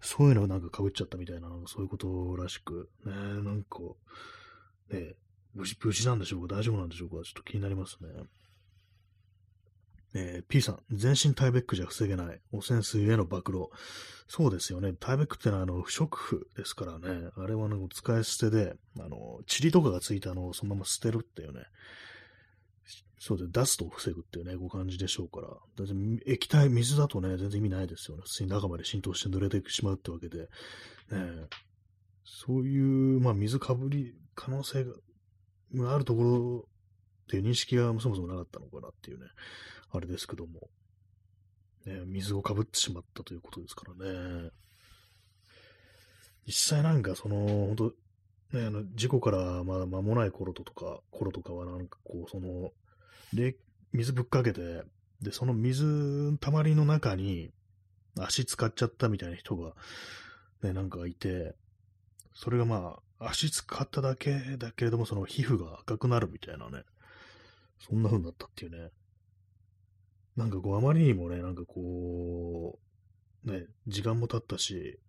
[0.02, 3.80] そういうのなんか被っちゃったみたいな、なんかそういうことらしく、ね、なんか、
[4.92, 5.16] ね、
[5.56, 8.10] 無事、無事なんでしょうか大丈夫なんでしょうかちょっと気になりますね。
[10.18, 12.40] えー、P さん、全身タイベックじゃ防げない。
[12.54, 13.66] 汚染水への暴露。
[14.30, 14.94] そうですよね。
[14.98, 17.32] タイベックってのは、あの、不織布ですからね。
[17.36, 21.66] あれは、なんか使い捨てで、あの、塵とかがついたのをそのまま捨てるっていうね。
[23.28, 25.48] そうで、出すと防ぐっていうね、ご感じでしょうから。
[25.48, 28.24] だって液体、水だとね、全然意味ないですよね。
[28.24, 30.42] 普通に中まで浸透して濡れてしまうってわけで。
[30.42, 30.48] ね、
[32.24, 34.86] そういう、まあ、水かぶり可能性
[35.74, 36.70] があるところ
[37.24, 39.26] っていう認識がそもそもなかったのかなっていうね、
[39.90, 40.70] あれですけども。
[41.88, 44.52] ね、水をかぶってしまったということですからね。
[46.46, 47.86] 実際なんかその、本当
[48.56, 52.72] ね、あの、事故からまだ間もない頃とか、頃とかはなんかこう、その、
[53.36, 53.58] で、
[53.92, 54.84] 水ぶっかけて、
[55.22, 57.52] で、その水たまりの中に
[58.20, 59.74] 足使っちゃったみたいな人が、
[60.64, 61.56] ね、なんかいて、
[62.34, 66.84] それがまあ、足使っただけだけれども、その皮膚が赤くなるみたいなね、
[67.80, 68.90] そんな風になったっていうね。
[70.36, 72.80] なんかこう、あまりにもね、なんかこ
[73.46, 75.00] う、ね、時間も経ったし、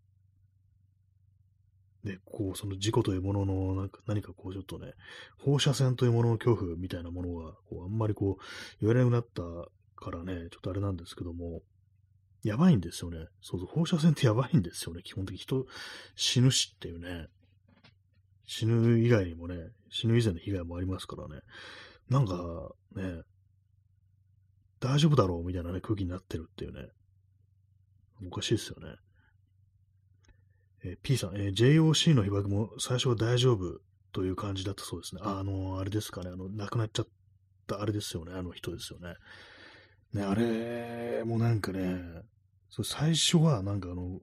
[2.06, 4.92] で、こう、その事故というものの、なんか何かこう、ちょっとね、
[5.38, 8.44] 放射線というものの恐怖みたいなものが、こう、あんまりこう、
[8.80, 9.42] 言われなくなった
[9.96, 11.62] からね、ちょっとあれなんですけども、
[12.44, 13.26] やばいんですよね。
[13.40, 15.02] そうそう、放射線ってやばいんですよね。
[15.02, 15.66] 基本的に人
[16.14, 17.26] 死ぬしっていうね。
[18.46, 19.56] 死ぬ以外にもね、
[19.90, 21.40] 死ぬ以前の被害もありますからね。
[22.08, 23.22] なんかね、
[24.78, 26.88] 大丈夫だろうみたいなね、空気になってるっていうね。
[28.24, 28.94] おかしいですよね。
[30.86, 33.80] えー、P さん、えー、JOC の被爆も最初は大丈夫
[34.12, 35.20] という感じだったそうですね。
[35.24, 37.08] あ、あのー、あれですかね、あの、亡くなっちゃっ
[37.66, 39.14] たあれですよね、あの人ですよね。
[40.14, 41.98] ね、あれもなんかね、
[42.70, 44.20] そ最初はなんかあの、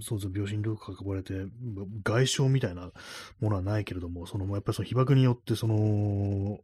[0.00, 1.34] そうそう、病死に関われて、
[2.04, 2.92] 外傷みたいな
[3.40, 6.60] ものはないけれども、その、やっぱりその被爆によって、その、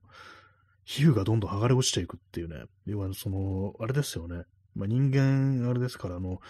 [0.85, 4.45] 皮膚がどんどん剥がれ落ちていくっていうね、要はその、あれですよね。
[4.77, 6.41] まあ、人間、あれですから、あの、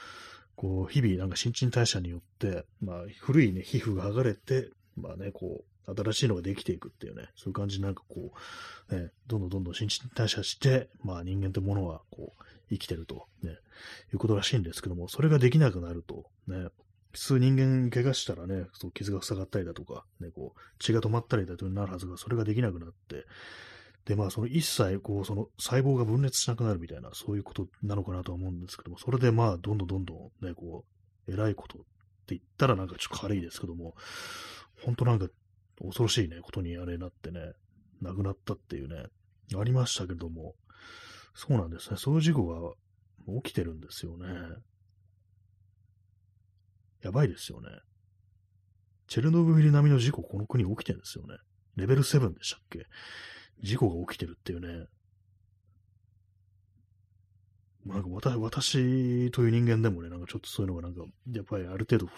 [0.58, 8.32] こう、日々、なんか新陳代謝によって、まあ、古いね、皮膚が剥がれて、まあね、こう、新しいのができていくっていうね、そういう感じになんかこ
[8.90, 13.52] う、ね、どんどんどんどん新陳代謝して、まあ人間ってものは、こう、生きてると、ね、
[14.12, 16.66] いうことらしいんですけども、それができなくなると、ね、
[17.12, 23.26] 普通人間怪我したらね、そう傷が塞がったりだとか、ね、こう、血が止まったりだとかなるはずが、それができなくなって、
[24.08, 30.86] で、まあ、その一切、こう、その細胞が分裂しなくなるみたいな、そういうことなのかなとは思うんですけども、それでまあ、どんどんどんどんね、こ
[31.26, 31.82] う、偉いことっ
[32.26, 33.94] て言ったらなんかちょっと軽いですけども、
[34.82, 35.28] 本当なんか
[35.82, 37.52] 恐ろしいね、ことにあれなってね、
[38.00, 39.08] 亡くなったっていうね、
[39.54, 40.54] ありましたけども、
[41.34, 41.98] そうなんですね。
[41.98, 42.72] そういう事故が
[43.42, 44.26] 起きてるんですよね。
[47.02, 47.68] やばいですよね。
[49.06, 51.36] チェルノブイリ並みの事故、この国起きてるんですよね。
[51.76, 52.86] レベル7でしたっけ？
[53.62, 54.86] 事故が起きてるっていうね。
[57.86, 61.02] なんか私私という人間でもね、なんかちょっとそういうのがなんか、
[61.32, 62.08] やっぱりある程度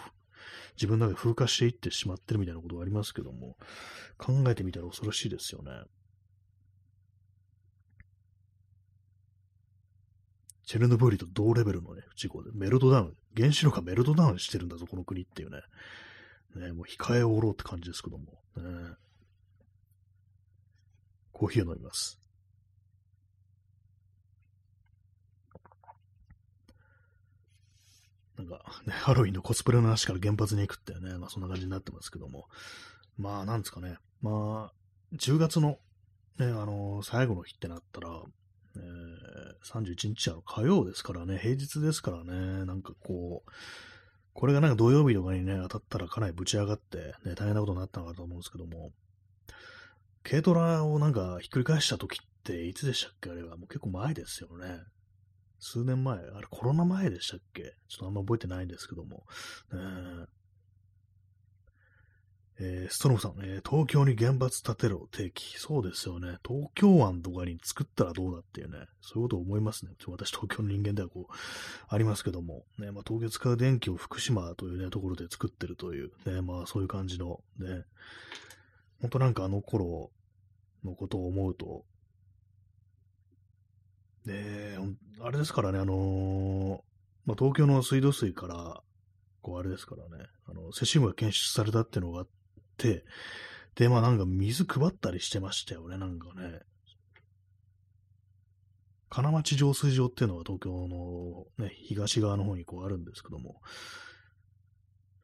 [0.75, 3.57] 自分の中で風化していってしまってるみたいなことがありますけども、
[4.17, 5.71] 考えてみたら恐ろしいですよね。
[10.65, 15.61] チェルノブイリと同レベルのね、事故で、メルトダウン、原子力がメルトダウンしてるんだぞ、この国っていうね。
[16.55, 18.25] ね、もう控えおろうって感じですけども。
[18.55, 18.95] ね、
[21.41, 22.19] コーヒーを飲みます。
[28.37, 32.45] なんか、ね、ハロウィンのコスプレの話から原発に行くってね、まあそんな感じになってますけども。
[33.17, 33.97] まあ、なんですかね。
[34.21, 35.79] まあ、10月の、
[36.37, 38.09] ね、あのー、最後の日ってなったら、
[38.75, 43.51] えー、31日は火曜ですからね、平日ですからね、なんかこう、
[44.33, 48.91] これがなんか土曜日とかにね、当たったらかなりぶち上がって、ね、大変なことになったのかと思うんですけども、
[50.23, 53.29] 軽トラをなんかひっくり返した時っていつでしたっけ？
[53.29, 54.79] あれはもう結構前ですよね。
[55.59, 57.75] 数年前、あれコロナ前でしたっけ？
[57.87, 59.23] ちょっとあんま覚えてないんですけども。
[59.73, 60.25] ね
[62.63, 65.57] えー、ストロムさん、えー、東京に原発建てろ、定期。
[65.57, 66.37] そうですよね。
[66.47, 69.93] 東京湾とかに作ったらどうだっていうね、そういうこと思いますね。
[69.97, 71.33] ちょ私、東京の人間ではこう、
[71.87, 77.83] ありますけども、ね、まあ、東京使う電気を福島というね、ところで作ってるという、ね、まあ、そういう感じの、ね、
[79.01, 80.11] ほんとなんかあの頃
[80.83, 81.83] のことを思うと、
[84.25, 84.77] で、
[85.21, 86.83] あれですからね、あの、
[87.25, 88.81] まあ、東京の水道水から、
[89.41, 92.27] こうあれですからね、あの、セシウムが検出されたっていうのがあっ
[92.77, 93.03] て、
[93.75, 96.59] で、まあなんか水配ったりしてましたよね、なんかね。
[99.09, 103.61] 金町浄水場っていうのは東京のね、東側の方にこうあるんですけども、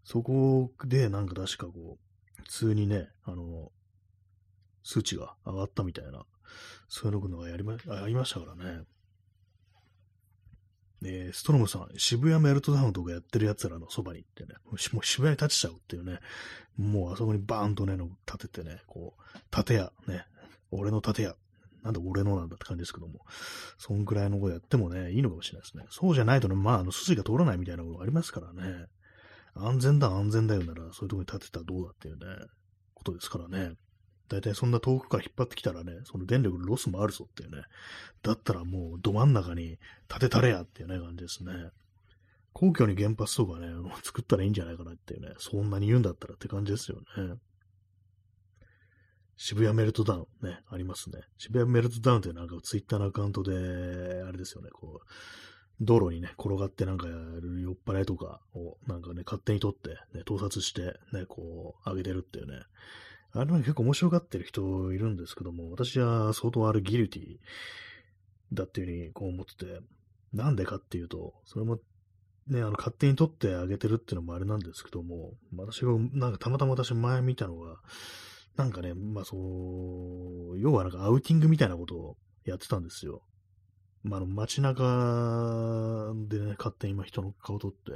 [0.04, 2.07] そこでなんか確かこう、
[2.48, 3.72] 通にね、あの、
[4.84, 6.26] 数値が上がったみたいな、
[6.88, 8.84] そういうのがやりま、ありましたからね。
[11.04, 16.20] えー、ストロムさん、渋谷メルトダウンとかやってる奴らのそばに行ってね、もう渋谷に立ちちゃうっていうね、
[16.76, 20.26] もうあそこにバーンとね、立ててね、こう、建屋、ね、
[20.72, 21.36] 俺の建屋、
[21.84, 23.26] なんで俺のなんだって感じですけども、
[23.78, 25.86] そんくらいのことやってもね、いいのかもしれないですね。
[25.90, 28.88] そうじゃないとね、まあ、あの、筋が通らないみたいなことがありますからね。
[29.60, 32.26] 安全だ、安全だよなら、そういうとこに建てたらどうだっていうね、
[32.94, 33.76] ことですからね。
[34.30, 37.64] 大体そんな遠くから引っ張ってきたらね、その電力のロスもあるぞっていうね。
[38.24, 39.78] だったらもうど真ん中に
[40.10, 41.54] 建てたれやっていうね、感じですね。
[42.54, 43.68] 皇居に原発とかね、
[44.04, 47.36] 作ったらいいんじゃないかなっていうね、そんなに言うんだったらって感じですよね。
[49.38, 51.22] 渋谷メルトダウンね、ありますね。
[51.38, 53.54] 渋谷メルトダウンってなんかツイッターのアカウントで、
[54.24, 55.08] あれですよね、こう、
[55.80, 62.64] 道路にね、転がってなんかやる酔っ払いとかをなんかね、勝手に取って、ね、盗撮して、ね、こう、上げてるっていうね。
[63.34, 67.38] あれは結構面白がってる人いるんですけども、私は相当あるギルティ
[68.54, 69.80] だっていうふうにこう思ってて、
[70.34, 71.78] なんでかっていうと、それも
[72.48, 77.78] ね、あの、勝手に取ってあげてるっていうのもあれなんですけども、私が、なんかたまたま私前見たのが、
[78.56, 83.22] なんかね、まあそう、要はなんかアウティングみたいなことをやってたんですよ。
[84.08, 87.92] まあ、あの街中でね、勝手に今人の顔を撮って、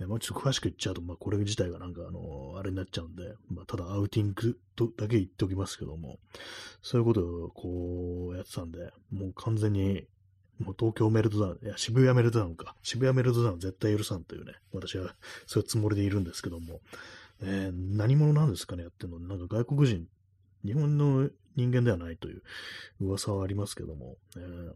[0.00, 6.18] ね、まあ、ちょっと詳しく言っちゃうと、まあ、これ自体がなんか、あの、あれになっちゃうんで、まあ、ただアウティングとだけ言っておきますけども、
[6.82, 10.04] そういうことをこうやってたんで、もう完全に、
[10.58, 12.74] もう東京メルトダウン、いや、渋谷メルトダウンか。
[12.82, 15.14] 渋谷メルトダウン絶対許さんというね、私は
[15.46, 16.80] そういうつもりでいるんですけども、
[17.42, 19.20] えー、何者なんですかね、やってるの。
[19.20, 20.06] なんか外国人、
[20.64, 22.42] 日本の人間ではないという
[23.00, 24.74] 噂はありますけども、えー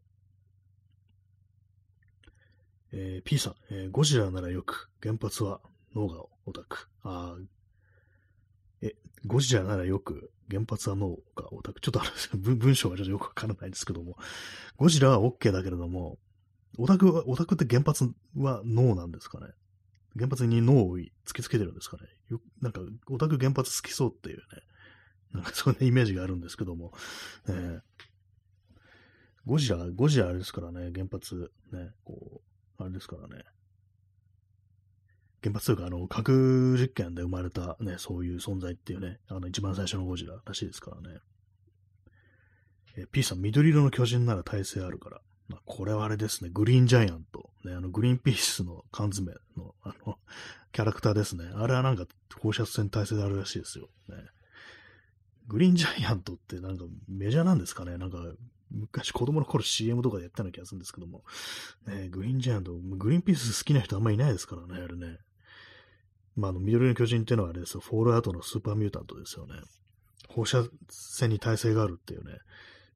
[2.93, 5.61] えー、P さん、えー、ゴジラならよく、原発は
[5.95, 6.89] 脳がオタク。
[7.03, 7.37] あ
[8.81, 8.95] え、
[9.27, 11.81] ゴジラならよく、原発は脳がオタク。
[11.81, 14.17] ちょっとあの 文章がちょっとよくわからないんですけども、
[14.77, 16.19] ゴジラは OK だけれども、
[16.79, 19.49] オタクは、オタクって原発は脳なんですかね。
[20.17, 22.05] 原発に脳を突きつけてるんですかね。
[22.31, 24.43] よなんか、オタク原発好きそうっていうね、
[25.33, 26.93] なんかそんなイメージがあるんですけども、
[27.49, 27.81] えー、
[29.47, 33.45] ゴジラ、ゴジラあれですからね、原発、ね、こう、あれですからね、
[35.43, 41.19] 原発というか、あの、核実験で生まれたね、そういう存在っていうね、あの、一番最初のゴジラらしいですからね。
[42.97, 45.21] え P さん、緑色の巨人なら耐性あるから。
[45.49, 47.51] まあ、これはあれですね、グリーンジャイアント。
[47.65, 50.19] ね、あの、グリーンピースの缶詰の、あの、
[50.73, 51.51] キャラクターですね。
[51.55, 52.07] あれはなんか
[52.37, 53.89] 放射線耐性であるらしいですよ。
[54.09, 54.17] ね。
[55.47, 58.19] グリーンジャイアントってなんかメジャーなんですかねなんか、
[58.71, 61.25] 昔子供の頃 CM とかでやったような気がするんですけども。
[61.87, 65.19] ね、グリーンジャイアント、グリーンピース好きな人あんまりいないですからね、あれね。
[66.37, 69.55] まあ、あの、緑の巨人っていうのはあれですよ、フォールアウトのスーパーミュータントですよね。
[70.29, 72.39] 放射線に耐性があるっていうね、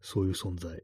[0.00, 0.74] そういう存在。
[0.74, 0.82] ね、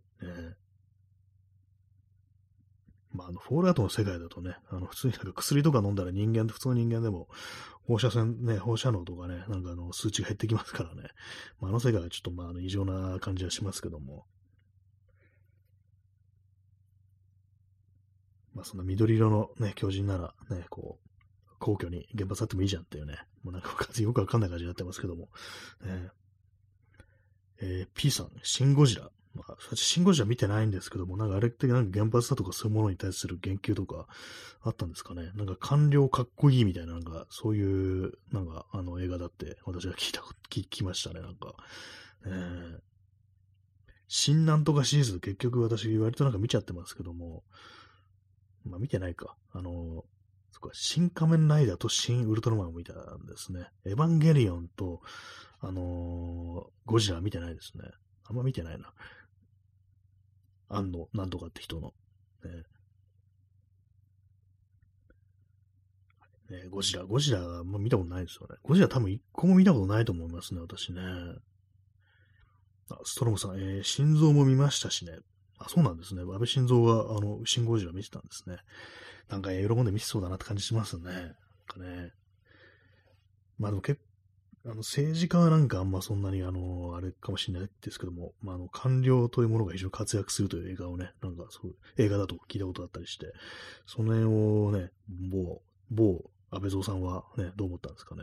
[3.13, 7.29] まあ、あの、フォールアウトの世界だとね、あの、普通になんか薬とか飲んだら人間、普通の人間でも、
[7.87, 11.09] 放射線ね、放射能とかね、なんかあの、数値が減ってきますからね。
[11.61, 14.27] まあ、あの世界はちょっとまあ、あの、異常な感じはしますけども。
[18.59, 25.29] まあ、そんな緑色のね、巨人ならね、こう、皇居に原発あってもいいじゃんっていうね、もうなんかよくわかんない感じになってますけども。
[25.81, 26.11] ね、
[27.61, 29.13] えー、P さん、シン・ゴジラ。
[29.35, 34.09] まあ、私、シン・ゴジラ見てないんですけども、なんかあれってなんか原発だとかそういうものに対する言及とか
[34.61, 35.31] あったんですかね。
[35.37, 41.55] なんか官僚かっこいいみたいな、なんかそういう、なんかあの映画だって私は聞いた、聞きましたね、なんか。
[42.27, 42.81] えー、
[44.09, 47.45] 新なんとかシリーズ結局私割となんか見ちゃってますけども、
[48.69, 49.37] まあ見てないか。
[49.53, 50.05] あの、
[50.51, 53.69] そっか、新仮面ライダーと新ウルトラマンを見たんですね。
[53.85, 55.01] エヴァンゲリオンと、
[55.61, 57.85] あのー、ゴジラ見てないですね。
[58.25, 58.93] あんま見てないな。
[60.69, 61.93] あんの、なんとかって人の。
[62.45, 62.65] ね
[66.51, 68.57] ね、ゴジラ、ゴジラはもう見たことないですよね。
[68.63, 71.01] ゴジラ多分一個も見たことないと思いますね、私ね。
[72.91, 75.19] あ、ストロムさん、えー、心臓も見ましたしね。
[75.59, 76.23] あ、そうなんですね。
[76.23, 78.59] 安倍晋三は、あの、シンゴジラ見てたんですね。
[79.29, 81.05] なんか、喜んで見せそうだなって感じしますね。
[81.05, 81.15] なん
[81.67, 82.13] かね。
[83.59, 84.01] まあでも結
[84.65, 93.33] あの、政治家はなんかあんまそんなに、あの、あれかもしれないですけども、まあ、あの、官僚というものが非常に活躍するという映画をね、なんかそう、映画だと聞いたことがあったりして、
[93.87, 98.23] その辺をね、某、某安倍蔵さんはね、どう思ったんですかね。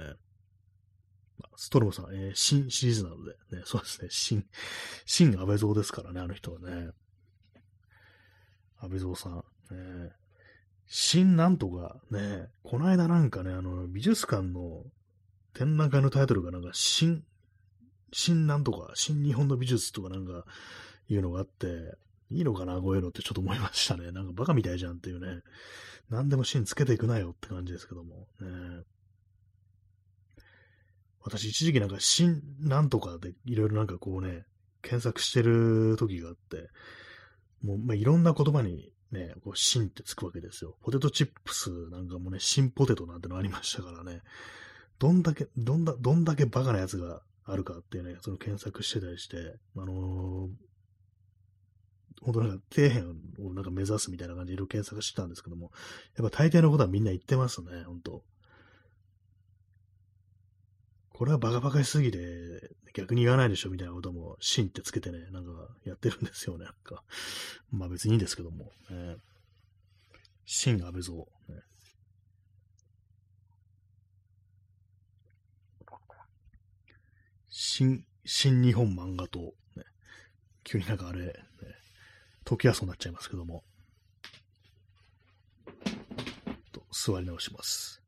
[1.57, 4.45] ストロムさん、えー、新シリーズなので、ね、そうですね、新、
[5.05, 6.91] 新安倍蔵ですからね、あの人はね。
[8.85, 10.11] 安倍蔵さん、ね、
[10.87, 14.83] 新なんとかね、この間なんかね、あの、美術館の
[15.53, 17.23] 展覧会のタイトルがなんか、新、
[18.11, 20.45] 新なんとか、新日本の美術とかなんか、
[21.07, 21.97] いうのがあって、
[22.29, 24.11] いいのかな、こういうのってちょっと思いましたね。
[24.11, 25.41] なんかバカみたいじゃんっていうね。
[26.09, 28.27] 何でも芯つけていくなよって感じですけども。
[28.41, 28.83] ね、
[31.21, 34.45] 私一時期なんか新なんとかでいろいろなんかこうね、
[34.81, 36.69] 検索してる時があって、
[37.65, 40.77] もう、まあ、いろんな言葉にね、こう、芯ってつくわけですよ。
[40.83, 44.21] ポテトチップスなんかもね、新ポテトなんてのありましたからね。
[44.99, 50.49] どんだけ、どんだ、どんだけバカなやつがあるかっていうね、その検索してたりして、あのー、
[52.21, 53.05] 本当なんか底辺
[53.47, 55.71] をなんか目指すみたいな感じでいろいろ検索してたんですけども、
[56.17, 58.23] やっぱ大抵のことはみんな言ってますね、本当
[61.17, 62.17] これはバカバカしすぎて、
[62.93, 65.51] 逆に言わないでしょみたいなことも、芯ってつけてね、なんか
[65.85, 67.03] やってるんですよね、なんか。
[67.71, 68.65] まあ別にいいんですけども。
[68.89, 69.15] ね、
[70.43, 71.63] 芯安倍蔵、ね。
[77.47, 79.85] 新、新日本漫画党、ね、
[80.65, 81.33] 急になんかあれ、ね、
[82.43, 83.63] 時はそうなっちゃいますけども、
[86.73, 88.04] と座り直します。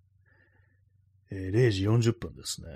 [1.32, 2.68] えー、0時40分ですね。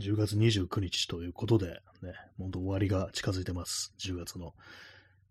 [0.00, 3.94] 10月29日ということで、ね、本当終わりが近づいてます。
[3.98, 4.54] 10月の。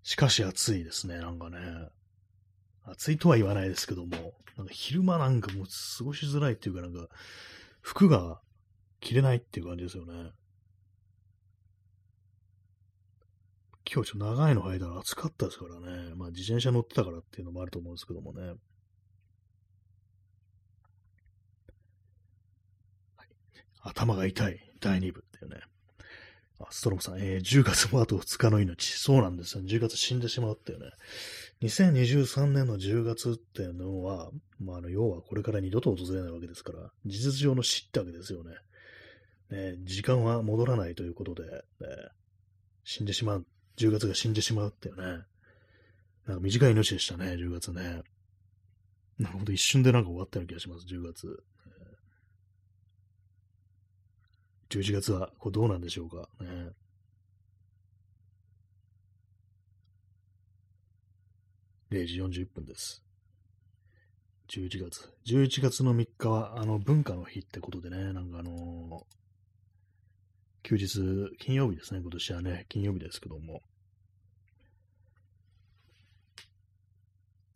[0.03, 1.57] しかし暑いですね、なんかね。
[2.85, 7.07] 暑いとは言わないですけども、なんか昼間なんかもう過ごしづらいっていうか、なんか、
[7.81, 8.41] 服が
[8.99, 10.31] 着れないっていう感じですよね。
[13.91, 16.13] 今日ちょっと長いの履いたら暑かったですからね。
[16.15, 18.41] まあ自転車乗ってたからっていうのもあると思うんですけどもね。
[18.41, 18.55] はい、
[23.83, 25.61] 頭が痛い第2部っていうね。
[26.59, 28.85] あ、ストロムさん、えー、10月もあと2日の命。
[28.93, 29.63] そうなんですよ。
[29.63, 30.91] 10月死んでしまうっていうね。
[31.61, 38.51] 2023年の10月っていうのは、まあ、あの、要はこれから二度と訪れないわけですから、事実上の死ってわけですよね。
[39.49, 41.61] ね、時間は戻らないということで、ね、
[42.83, 43.45] 死んでしまう
[43.77, 45.23] 10月が死んでしまうっていうね。
[46.25, 48.01] なんか短い命でしたね、10月ね。
[49.19, 51.43] なるほど、一瞬でなんか終わったような気がします、10月。
[54.79, 56.27] 11月はこれどうなんでしょうか。
[56.41, 56.71] ね、
[61.91, 63.03] 0時41分です。
[64.49, 65.13] 11月。
[65.27, 69.03] 11月の3日は、あの、文化の日ってことでね、なんかあのー、
[70.63, 73.61] 休日、金曜日ですね、今年はね、金曜日ですけども。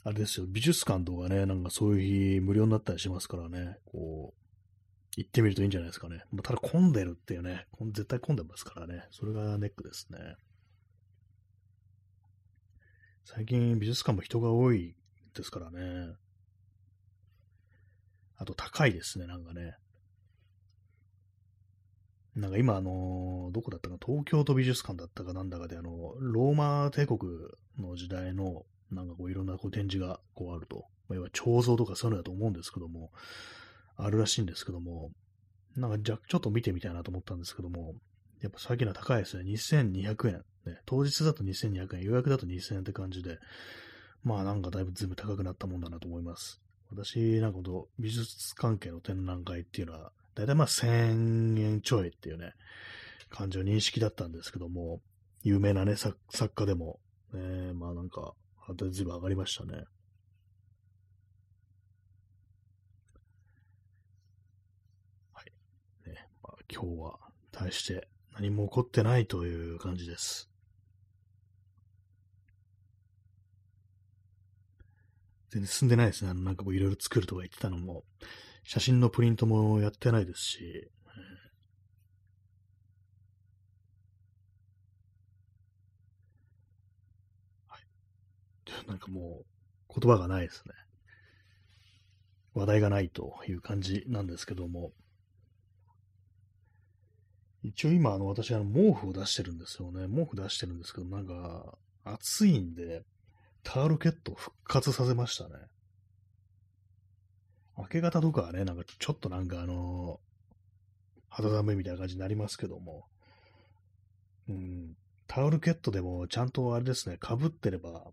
[0.04, 4.47] あれですよ、美術館とかね、なんかそういう日無料になったりしますからね、こう、
[5.18, 6.24] 行ってみるといいんじゃないですかね。
[6.32, 10.20] まあ、ただ混んでるっていうね、絶対混んでますからね、それがネックですね。
[13.26, 14.96] 最近美術館も人が多い
[15.34, 16.14] ですからね。
[18.38, 19.76] あと高いですね、なんかね。
[22.36, 27.20] なんか今、あの、どこだったか、東京都美術館だったかなんだかで、あの、ローマ帝国
[27.80, 30.86] の時代の、なんかこういろんなこう展示がこうあると。
[31.10, 33.12] まあ、要は彫像とかそういうのだと思うんですけども、
[33.98, 35.12] あるらしいんですけども、
[35.76, 37.96] なんかじゃちょっと見てみたいなと思ったんですけども、
[38.42, 39.44] やっぱ最近は高いですね。
[39.52, 40.44] 2200円。
[40.66, 43.38] ね、当日だと2200円、予約だと2000円って感じで、
[44.24, 46.62] まあなんかだいぶ全部高くなったもんだなと思います。
[46.90, 52.54] 私、なんかこ美術関係の展覧会っていうのは、だいたいまあ1000円ちょいっていうね、
[53.30, 55.02] 感じの認識だったんですけども、
[55.44, 56.18] 有名なね、作
[56.56, 57.00] 家でも、
[57.34, 58.34] ね、まあなんか、
[58.92, 59.84] ずいぶ上がりましたね。
[65.34, 66.10] はい。
[66.10, 67.20] ね、まあ、今日は、
[67.52, 70.50] 対して何も起こってないという感じです。
[75.50, 76.32] 全然進んでないですね。
[76.32, 78.04] あの、なんかこういろいろ作るとか言ってたのも、
[78.64, 80.90] 写真のプリントもやってないですし、
[87.68, 88.88] はい。
[88.88, 89.44] なんかも
[89.90, 90.74] う、言葉がないですね。
[92.54, 94.92] 話題がないという感じなんですけども、
[97.64, 100.08] 一応今、あの、私、あの、毛布を出してるんですよね。
[100.08, 103.04] 毛布出してるんですけど、なんか、暑いんで、
[103.64, 105.56] タオルケットを復活させましたね。
[107.78, 110.20] 明け方とかはね、なんかちょっとなんかあの
[111.30, 113.06] 肌寒いみたいな感じになりますけども、
[114.50, 114.96] うん、
[115.28, 118.06] タオルケットでもちゃんとあれですね、被ってれば、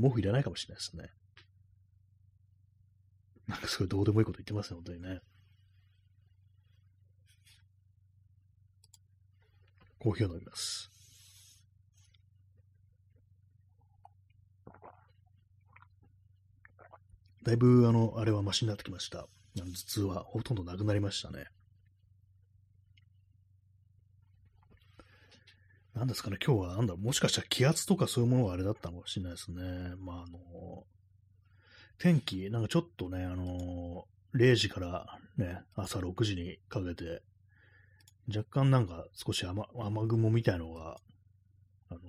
[0.00, 1.10] 毛布いらないかもしれないですね。
[3.48, 5.20] なんかすごいどうでもいいこと言ってますね、本当にね。
[10.06, 10.88] コーヒーを飲みます。
[17.42, 19.26] だいぶ、あの、あれはマシになってきました。
[19.56, 21.46] 頭痛はほとんどなくなりましたね。
[25.92, 29.96] なんですかね、今日は、なんだ、もしかしたら気圧とかそういうものがあれだったのかもしれないですね。
[29.98, 30.84] まあ、あの、
[31.98, 37.22] 天気、なんかちょっとね、あの、0時からね、朝6時にかけて、
[38.28, 40.98] 若干なんか少し雨雨雲みたいのが、
[41.90, 42.00] あの、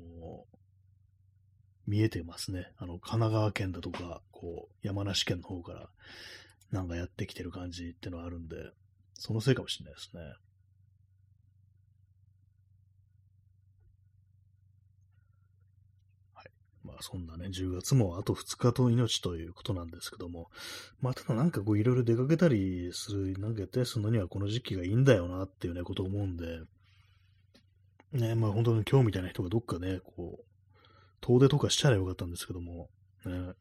[1.87, 2.71] 見えてますね。
[2.77, 5.89] あの、神奈川県だとか、こう、山梨県の方から、
[6.71, 8.57] なんかやってきてる感じってのはあるんで、
[9.15, 10.21] そのせいかもしれないですね。
[16.33, 16.51] はい。
[16.87, 20.49] まあ、そんなね、10月もあと2日と命ということなんですけども、
[21.01, 26.59] まあ、ただなんかこう、いろいろ出かけたりする、なんかやったりするのにはこの時期がいいんだよなっていうね、ことを思うんで、
[28.13, 30.45] ね、まあ本当に今日みたいな人がどっかね、こう、
[31.19, 32.89] 遠出とかしちゃえばよかったんですけども、
[33.25, 33.53] ね。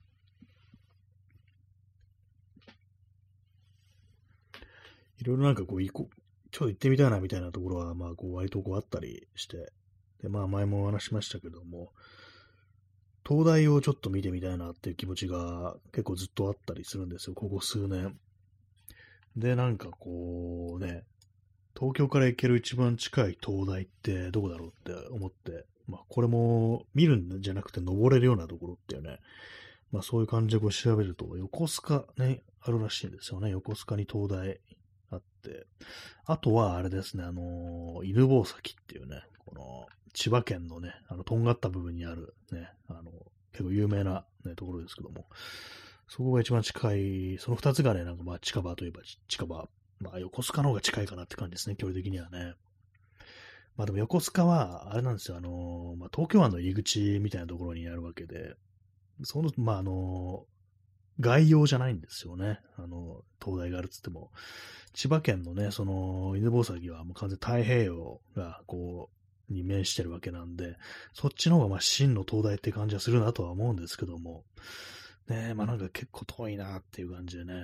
[5.19, 6.17] いろいろなんかこう、行こう、
[6.51, 9.73] ちょっと行ってみたいなみたいなところは、まあ、こう、割とこうあったりして、
[10.23, 11.93] で、まあ、前もお話しましたけども、
[13.27, 18.17] 東大をちょっと見てみたいなっていう気持ちが結構ずっとあったりするんですよ、ここ数年。
[19.37, 21.05] で、なんかこうね、
[21.77, 29.19] 東京から行ける一番近い東大ってどこだろうって思ってまあ、これも見るんじゃなくて登れるようなところっていうね、
[29.93, 33.51] まあそういう感じでこう調べると、横須賀ね、あるらしいんですよね。
[33.51, 34.59] 横須賀に東大
[35.11, 35.67] あって。
[36.25, 39.87] あとはあれですね、あのー、犬吠埼っていうね、この
[40.17, 43.13] 千葉県のね、あの、とんがった部分にあるね、あの、
[43.53, 45.27] 結構有名な、ね、ところですけども、
[46.09, 49.69] そこが一番近い、その二つがね、なんかまあ近場といえば近場、
[50.01, 52.55] まあ横須賀の方が近いかなって感じですね、距離的にはね。
[53.77, 58.55] まあでも横須賀は、あれなんですよ、あの、まあ、東京湾の入り口みたいなところにあるわけで、
[59.23, 62.61] その、まああのー、概要じゃないんですよね。
[62.79, 64.31] あの、東大があるっつっても。
[64.95, 69.16] 千葉県のね、その、犬吠埼はもう完全太平洋が、こう、
[69.49, 70.77] に面してるわけなんで、
[71.13, 74.45] そっちの方がまあ真の東大って感じはするなとは思うんですけども、
[75.29, 77.55] ねまあなんか結構遠いなっていう感じでね、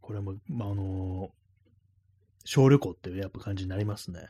[0.00, 1.30] これも、まああの
[2.44, 4.28] 小旅行っていうやっぱ感じになりますね。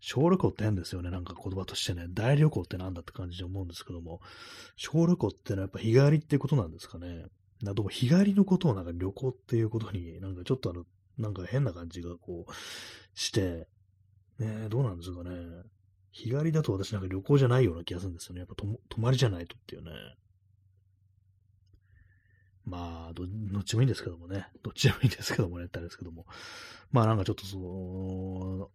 [0.00, 1.10] 小旅行って変ですよね。
[1.10, 2.06] なんか言葉としてね。
[2.10, 4.20] 大旅行ってなんだって感じで思うんですけども。
[4.76, 7.24] 小旅行ってのはやっぱ日帰りってことなんですかね。
[7.62, 10.84] なども日帰りのことをなんか旅行っていうことになんかちょっとあの、
[11.18, 12.52] なんか変な感じがこう
[13.14, 13.66] して、
[14.38, 15.30] ねどうなんですかね。
[16.12, 18.40] 日帰りだと私なんか旅行じゃないような気がするんですよね。
[18.40, 19.90] やっぱ泊まりじゃないとっていうね。
[22.64, 24.48] まあど、どっちもいいんですけどもね。
[24.62, 26.26] どっちでもいいんですけどもね、ってあれですけども。
[26.90, 28.70] まあなんかちょっとその、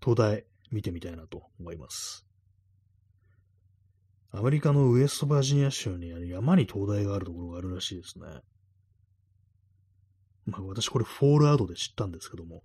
[0.00, 2.26] 東大見てみたいなと思います。
[4.30, 8.26] アメリカのウエストバージニア州に山に灯台があるところがあるらしいですね。
[10.46, 12.62] まあ私これフォールアウトで知ったんですけども、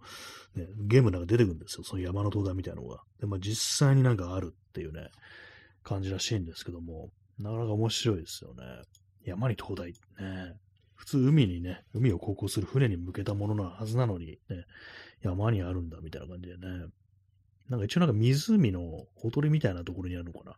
[0.55, 1.83] ね、ゲームなんか出てくるんですよ。
[1.83, 3.01] その山の灯台みたいなのが。
[3.19, 5.09] で、まあ実際になんかあるっていうね、
[5.83, 7.09] 感じらしいんですけども、
[7.39, 8.63] なかなか面白いですよね。
[9.25, 10.55] 山に灯台ね。
[10.95, 14.65] 普通海にね、海を航行する船に向けたものなはずなのに、ね、
[15.23, 16.85] 山にあるんだみたいな感じでね。
[17.69, 20.57] なんか一応なんか湖のほとりみたいなところにあるのかな。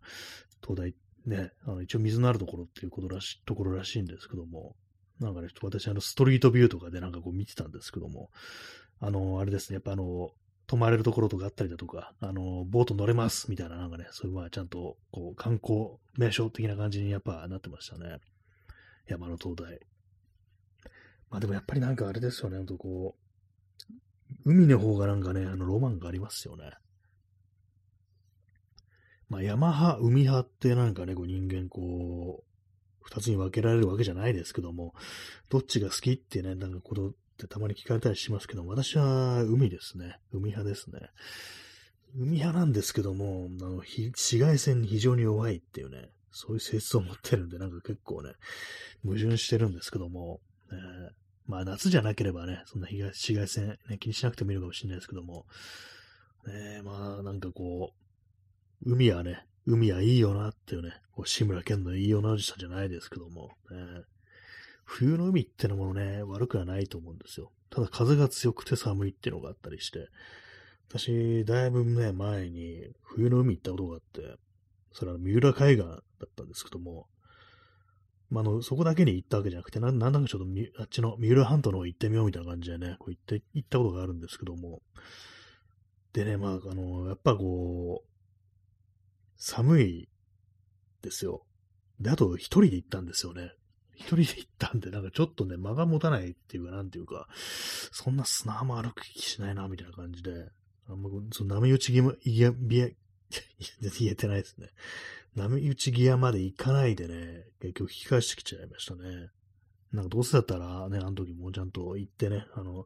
[0.61, 0.95] 灯台
[1.26, 4.76] ね、あの一応水のあるところっていうことらしところらしいんですけども、
[5.20, 8.30] なんかね、私あのストリートビューとかでなんかこう見てたんですけども、
[8.99, 10.32] あの、あれですね、やっぱあの、
[10.66, 18.20] 泊まれるところとかあったりだとか、あの、ボート乗れますみたいな、なんかね、そういうまあちゃんと、こう、観光名所的な感じにやっぱなってましたね。
[19.05, 19.80] 山の灯台。
[21.30, 23.24] まあでもやっぱりなんかあれですよね、ほんとこう、
[24.45, 26.72] 海の方がなんかね、あの、ロマンがありますよね。
[29.30, 32.53] まあ、山派、海派ってなんかね、こう人間こう、
[33.04, 34.93] 二つに分けられるわけじゃないですけども、
[35.49, 40.18] どっちが好きってね、なんかことってたまに聞かれたりしますけど、私は海ですね。
[40.32, 41.10] 海派ですね。
[42.16, 48.34] 海派なんですけども、あの、紫外線に非常に弱いっていうね、そういう性質を持ってるんで、なんか結構ね、
[49.04, 50.39] 矛盾してるんですけども、
[50.72, 51.10] えー、
[51.47, 55.45] まあ夏じゃなければね、そんな紫外線、ね、気にしなくてもいいのかもしれないですけども、
[56.47, 57.93] ね、まあなんかこ
[58.86, 64.03] う、海はね、海はいいよなっていうね、こう志村けんのいいよなおじさんじゃないですけども、ね、
[64.86, 67.51] 冬の海ってのもね、悪くはないと思うんですよ。
[67.70, 70.09] ただ風が強くて寒いっていうのがあったりして、
[70.89, 74.38] 私、だいぶね、前に冬の海行ったことがあって、
[74.91, 77.07] それは三浦海岸だったんですけども、
[78.30, 80.47] まあ、の、そこだけに行ったわけじゃなくて、なんだかちょっと
[80.82, 84.82] あっちの三浦半島の方行ってみようみたいな感じでね、こう行って、行ったことがあるんですけども、
[86.14, 88.12] でね、まあ、あの、やっぱこう、
[89.46, 90.10] 寒い
[91.02, 91.46] ですよ。
[92.00, 93.52] で、あと一人で行ったんですよね。
[93.94, 97.28] 一人で行ったんで、なんかちょっとね、間が持たないっていうか、なんていうか、
[97.91, 100.32] そんな砂浜歩く気しないな、みたいな感じで、
[100.88, 102.88] あんま、その波打ち際、いや、びや、
[104.00, 104.70] 言えてないですね。
[105.36, 109.28] 波打ち際まで行かないでね、結局引き返してきちゃいましたね。
[109.91, 112.86] なんかどうせだったらね、あの時もちゃんと行ってね、あの、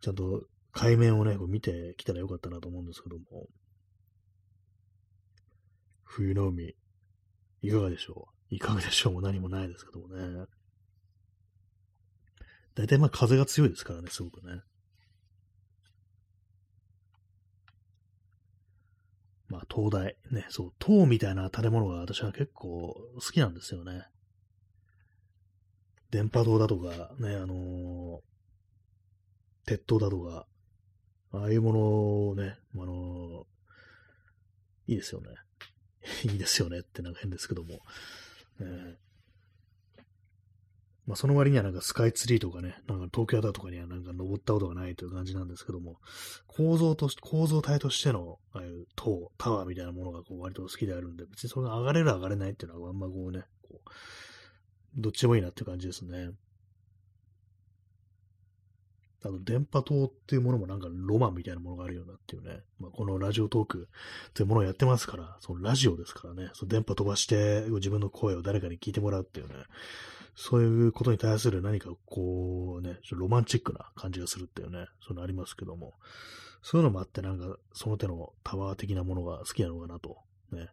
[0.00, 3.48] ちゃんと海面をね、こう見てきたらよかったなと思うんですけども、
[6.06, 6.74] 冬の海、
[7.62, 8.54] いかがでしょう？
[8.54, 10.46] いかがでしょうもう何もないですけどもね。
[12.74, 14.62] 大体まあ風が強いですからね、すごくね。
[19.48, 20.16] まあ、灯台。
[20.30, 24.04] ね、そう、塔みたいな建物が私は結構好きなんですよね。
[26.10, 28.18] 電波塔だとか、ね、あのー、
[29.66, 30.46] 鉄塔だとか、
[31.32, 35.28] ああいうものをね、あのー、いいですよね。
[36.24, 37.80] いいですよねってなんか変ですけども。
[38.60, 38.96] えー、
[41.06, 45.98] まあ、その割にはなんかスカイツリーとかね、なんか東京タワーとかにはなんか登ったことがないという感じなんですけども、
[46.46, 53.90] 構造とし、構造体としての、ああいう塔、タワーみたいなものがこう割と好きであるんで、別にそれが上がれる上がれないっていうのはあんまこうね、こう、
[54.96, 56.30] どっちもいいなっていう感じですね。
[59.26, 62.60] あの、電波塔っていうものもなんかロマンみたいなものがあるようなっていうね。
[62.78, 63.88] まあ、このラジオトーク
[64.28, 69.54] っていうものをやってますから、そのラジオですからね、その電波飛ばして自分の声を誰かに聞いてもらうっていうね、
[70.34, 75.94] そういうことに対する何かこうね、ロマンチックな感じがするっていうね、そういうのありますけども、
[76.62, 80.18] そういうのもあってなんかその手のタワー的なものが好きなのかなと、
[80.52, 80.68] ね、いう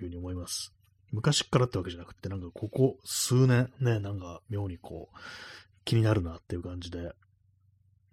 [0.00, 0.72] ふうに思います。
[1.10, 5.16] 昔からってわけじゃなくて、なんかここ数年ね、なんか妙にこう、
[5.84, 7.12] 気になるなっていう感じで、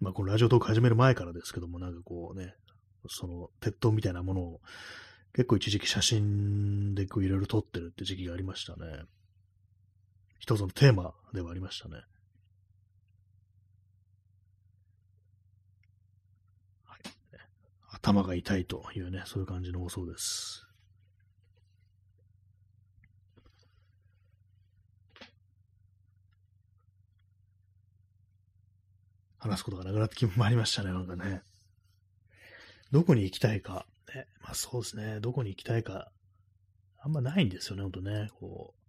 [0.00, 2.54] まあこのラジオトーク始める前からですけども、なんかこうね、
[3.08, 4.60] その鉄塔みたいなものを
[5.34, 9.04] 結構一時期写真でこういろいろ撮ってるって時期がありましたね。
[10.38, 11.96] 一つのテーマではありましたね。
[16.84, 17.00] はい、
[17.92, 20.69] 頭が痛いというね、そういう感じの放送です。
[29.40, 31.42] 話すことがなくなってきまいりましたね、なんかね。
[32.92, 33.86] どこに行きたいか。
[34.14, 36.12] ね、まあそうですね、どこに行きたいか。
[37.02, 38.28] あんまないんですよね、ほんとね。
[38.38, 38.80] こう。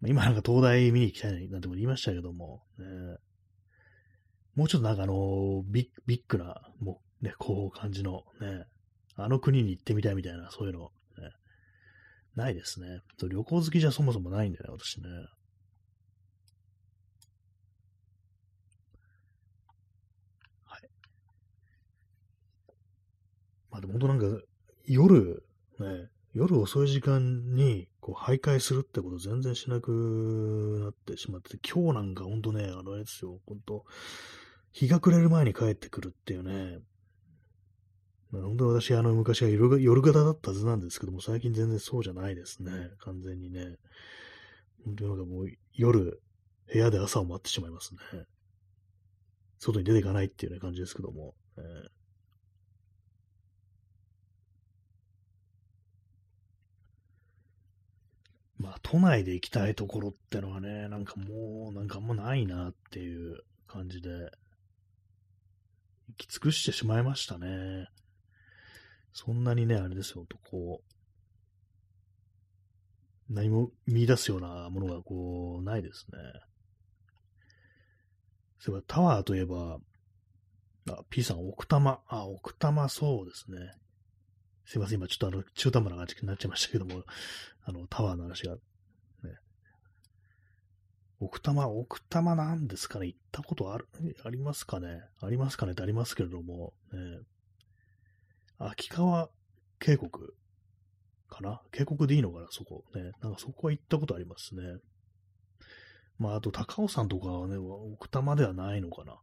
[0.00, 2.86] ま、今なんか東大見に行きたいなんても言いましたけども、ね、
[4.56, 8.64] もうちょっとなんかあの、ビッビッグな、もうね、こう感じのね、
[9.14, 11.30] あの国に行ってみたいみたいな、そういうの、ね、
[12.34, 13.00] ないですね。
[13.20, 15.08] 旅行好きじゃそもそもないんだよね、私ね。
[23.70, 24.42] まあでも本当なんか、
[24.86, 25.42] 夜、
[25.78, 33.84] ね、夜遅い時間に、こう、徘徊するってこと全然しなくなってしまって、て今日なんか本当ね、あの、あれですよ、本当
[34.72, 36.78] 日が暮れる前に帰ってくるっていうね、
[38.30, 43.76] まあ、本当私、あの、昔は夜夜型だったはずなんですけども、最近全然そうじゃないですね、完全にね。
[44.84, 46.20] 本当になんかもう、夜、
[46.72, 48.00] 部屋で朝を待ってしまいますね。
[49.58, 51.34] 外に出ていかないっていうね、感じですけども。
[51.58, 51.99] えー
[58.60, 64.30] まあ、都内で行きたいところってのはね、なんかもう、なんかあんまないなっていう感じで、行
[66.18, 67.88] き尽くしてしまいましたね。
[69.14, 70.82] そんなにね、あれですよ、とこ
[73.30, 76.18] う、何も見出すようなものがこう、ないですね。
[78.58, 79.78] そういえば、タワーといえば、
[80.90, 82.02] あ、P さん、奥多摩。
[82.08, 83.72] あ、奥多摩そうですね。
[84.70, 87.02] すいません、今ちょっとあの、中途半端な感じになっちゃいましたけども、
[87.64, 88.60] あの、タワーの話が、ね。
[91.18, 93.88] 奥多摩、奥多摩なんですかね行ったことある、
[94.24, 97.00] ありますかねありますかねってありますけれども、ね、
[98.60, 99.28] 秋川
[99.80, 100.08] 渓谷
[101.28, 101.60] かな？
[101.72, 102.46] 渓谷でいいのかな？
[102.50, 102.84] そこ。
[102.94, 103.10] ね。
[103.22, 104.62] なんかそこは行ったことありますね。
[106.16, 109.16] まあ、あと高尾山とかはね、奥多摩ではないのかな。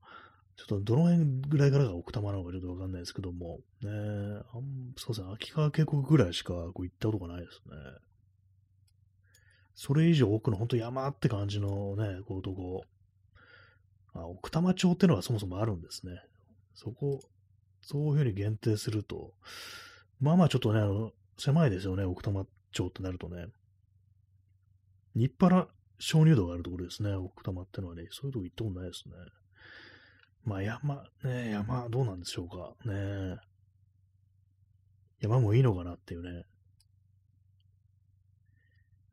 [0.58, 7.76] ちょっとどの辺ぐらいからが奥多摩なのかちょっとわかんないですけども、ね、あんそうですね、秋川渓谷ぐらいしかこう行ったことがないですね。
[9.76, 12.82] それ以上奥の本当山って感じのね、こうとこ、
[14.14, 16.20] あ、奥多摩町ってのはそもそもあるんですね。
[16.74, 17.22] そこ、
[17.82, 19.34] そういうふうに限定すると、
[20.20, 23.45] まあまあちょっとね、あの、狭いですよね、奥多摩町ってなるとね。
[25.14, 25.68] 日原
[25.99, 29.14] 鍾乳洞があるところですね、奥多摩ってのはね、そういうとこ行ったことないですね。
[30.48, 32.74] まあ山、ね、山、どうなんでしょうか。
[32.89, 33.38] ね
[35.20, 36.45] 山もいいのかなっていうね。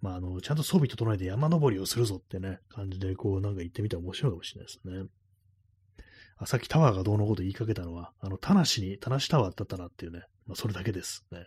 [0.01, 5.11] まあ、あの、ちゃんと装備整えて山登りをするぞってね、感じで、こう、なんか行ってみたら面白いかもしれないですね。
[6.37, 11.47] あ、さっきタワーがどうのこと言いかけたのは、あの、田無に、田無タワーだったなっていうね、まあ、それだけですね。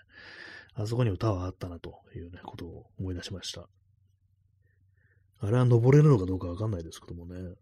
[0.74, 3.70] あそこにもタワーあったなというね、ことを思い出しました。
[5.40, 7.56] あれは登れるのかどうかわかんないですけどもね。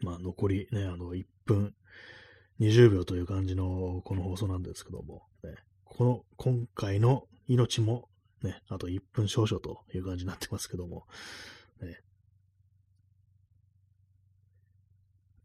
[0.00, 1.74] まあ、残りね、あの、1分
[2.60, 8.08] 20秒という感じのこの放送なんですけども、ね、この、今回の命も
[8.42, 11.06] ね、あと1分少々という感じになってますけども、
[11.80, 11.98] ね、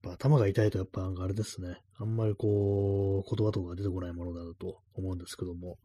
[0.03, 5.77] 頭が痛いとやっぱあれですね、あんまりこう、言葉とか出てこないものだと思うんですけども、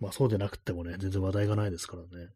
[0.00, 2.28] まあそうでなくてもね、全然話題がないですからね。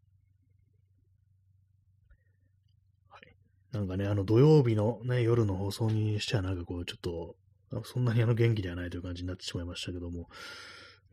[3.71, 7.35] なんかね、あの土曜日のね、夜の放送にしてはなんかこう、ちょっと、
[7.83, 10.27] そんなにあの元気ではないという感じになってしまいましたけども、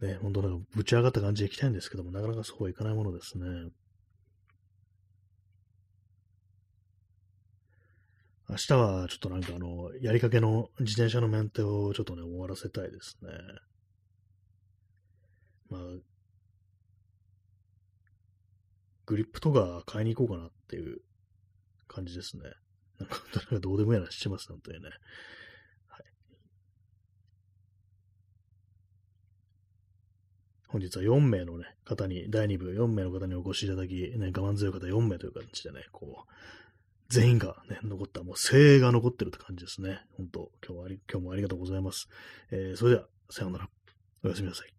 [0.00, 3.44] ね、本当なんかぶち上がった感じで行きたいんですけども、なかなかそうはいかないものですね。
[8.48, 13.30] 明日はちょっとなんかあの、やりかけの自転車のメンテをちょっとね、終わらせたいですね。
[15.68, 15.80] まあ、
[19.07, 21.00] グリップとか買いに行こうかなっていう
[21.97, 22.42] 感じですね。
[22.99, 24.90] なんか、どうでもいい話してます、本当にね。
[25.88, 26.05] はい。
[30.68, 36.32] 本日は4名のね、方に、第2部4名の方にお越しいただき、ね、我慢強い方4名という形でね、こう、
[37.09, 40.01] 全員がね、残った、もう精鋭が残ってるって感じですね。
[40.16, 42.09] 本当今日はあり、今日もありがとうございます。
[42.51, 43.68] えー、それでは、さようなら。
[44.24, 44.75] おやすみなさい。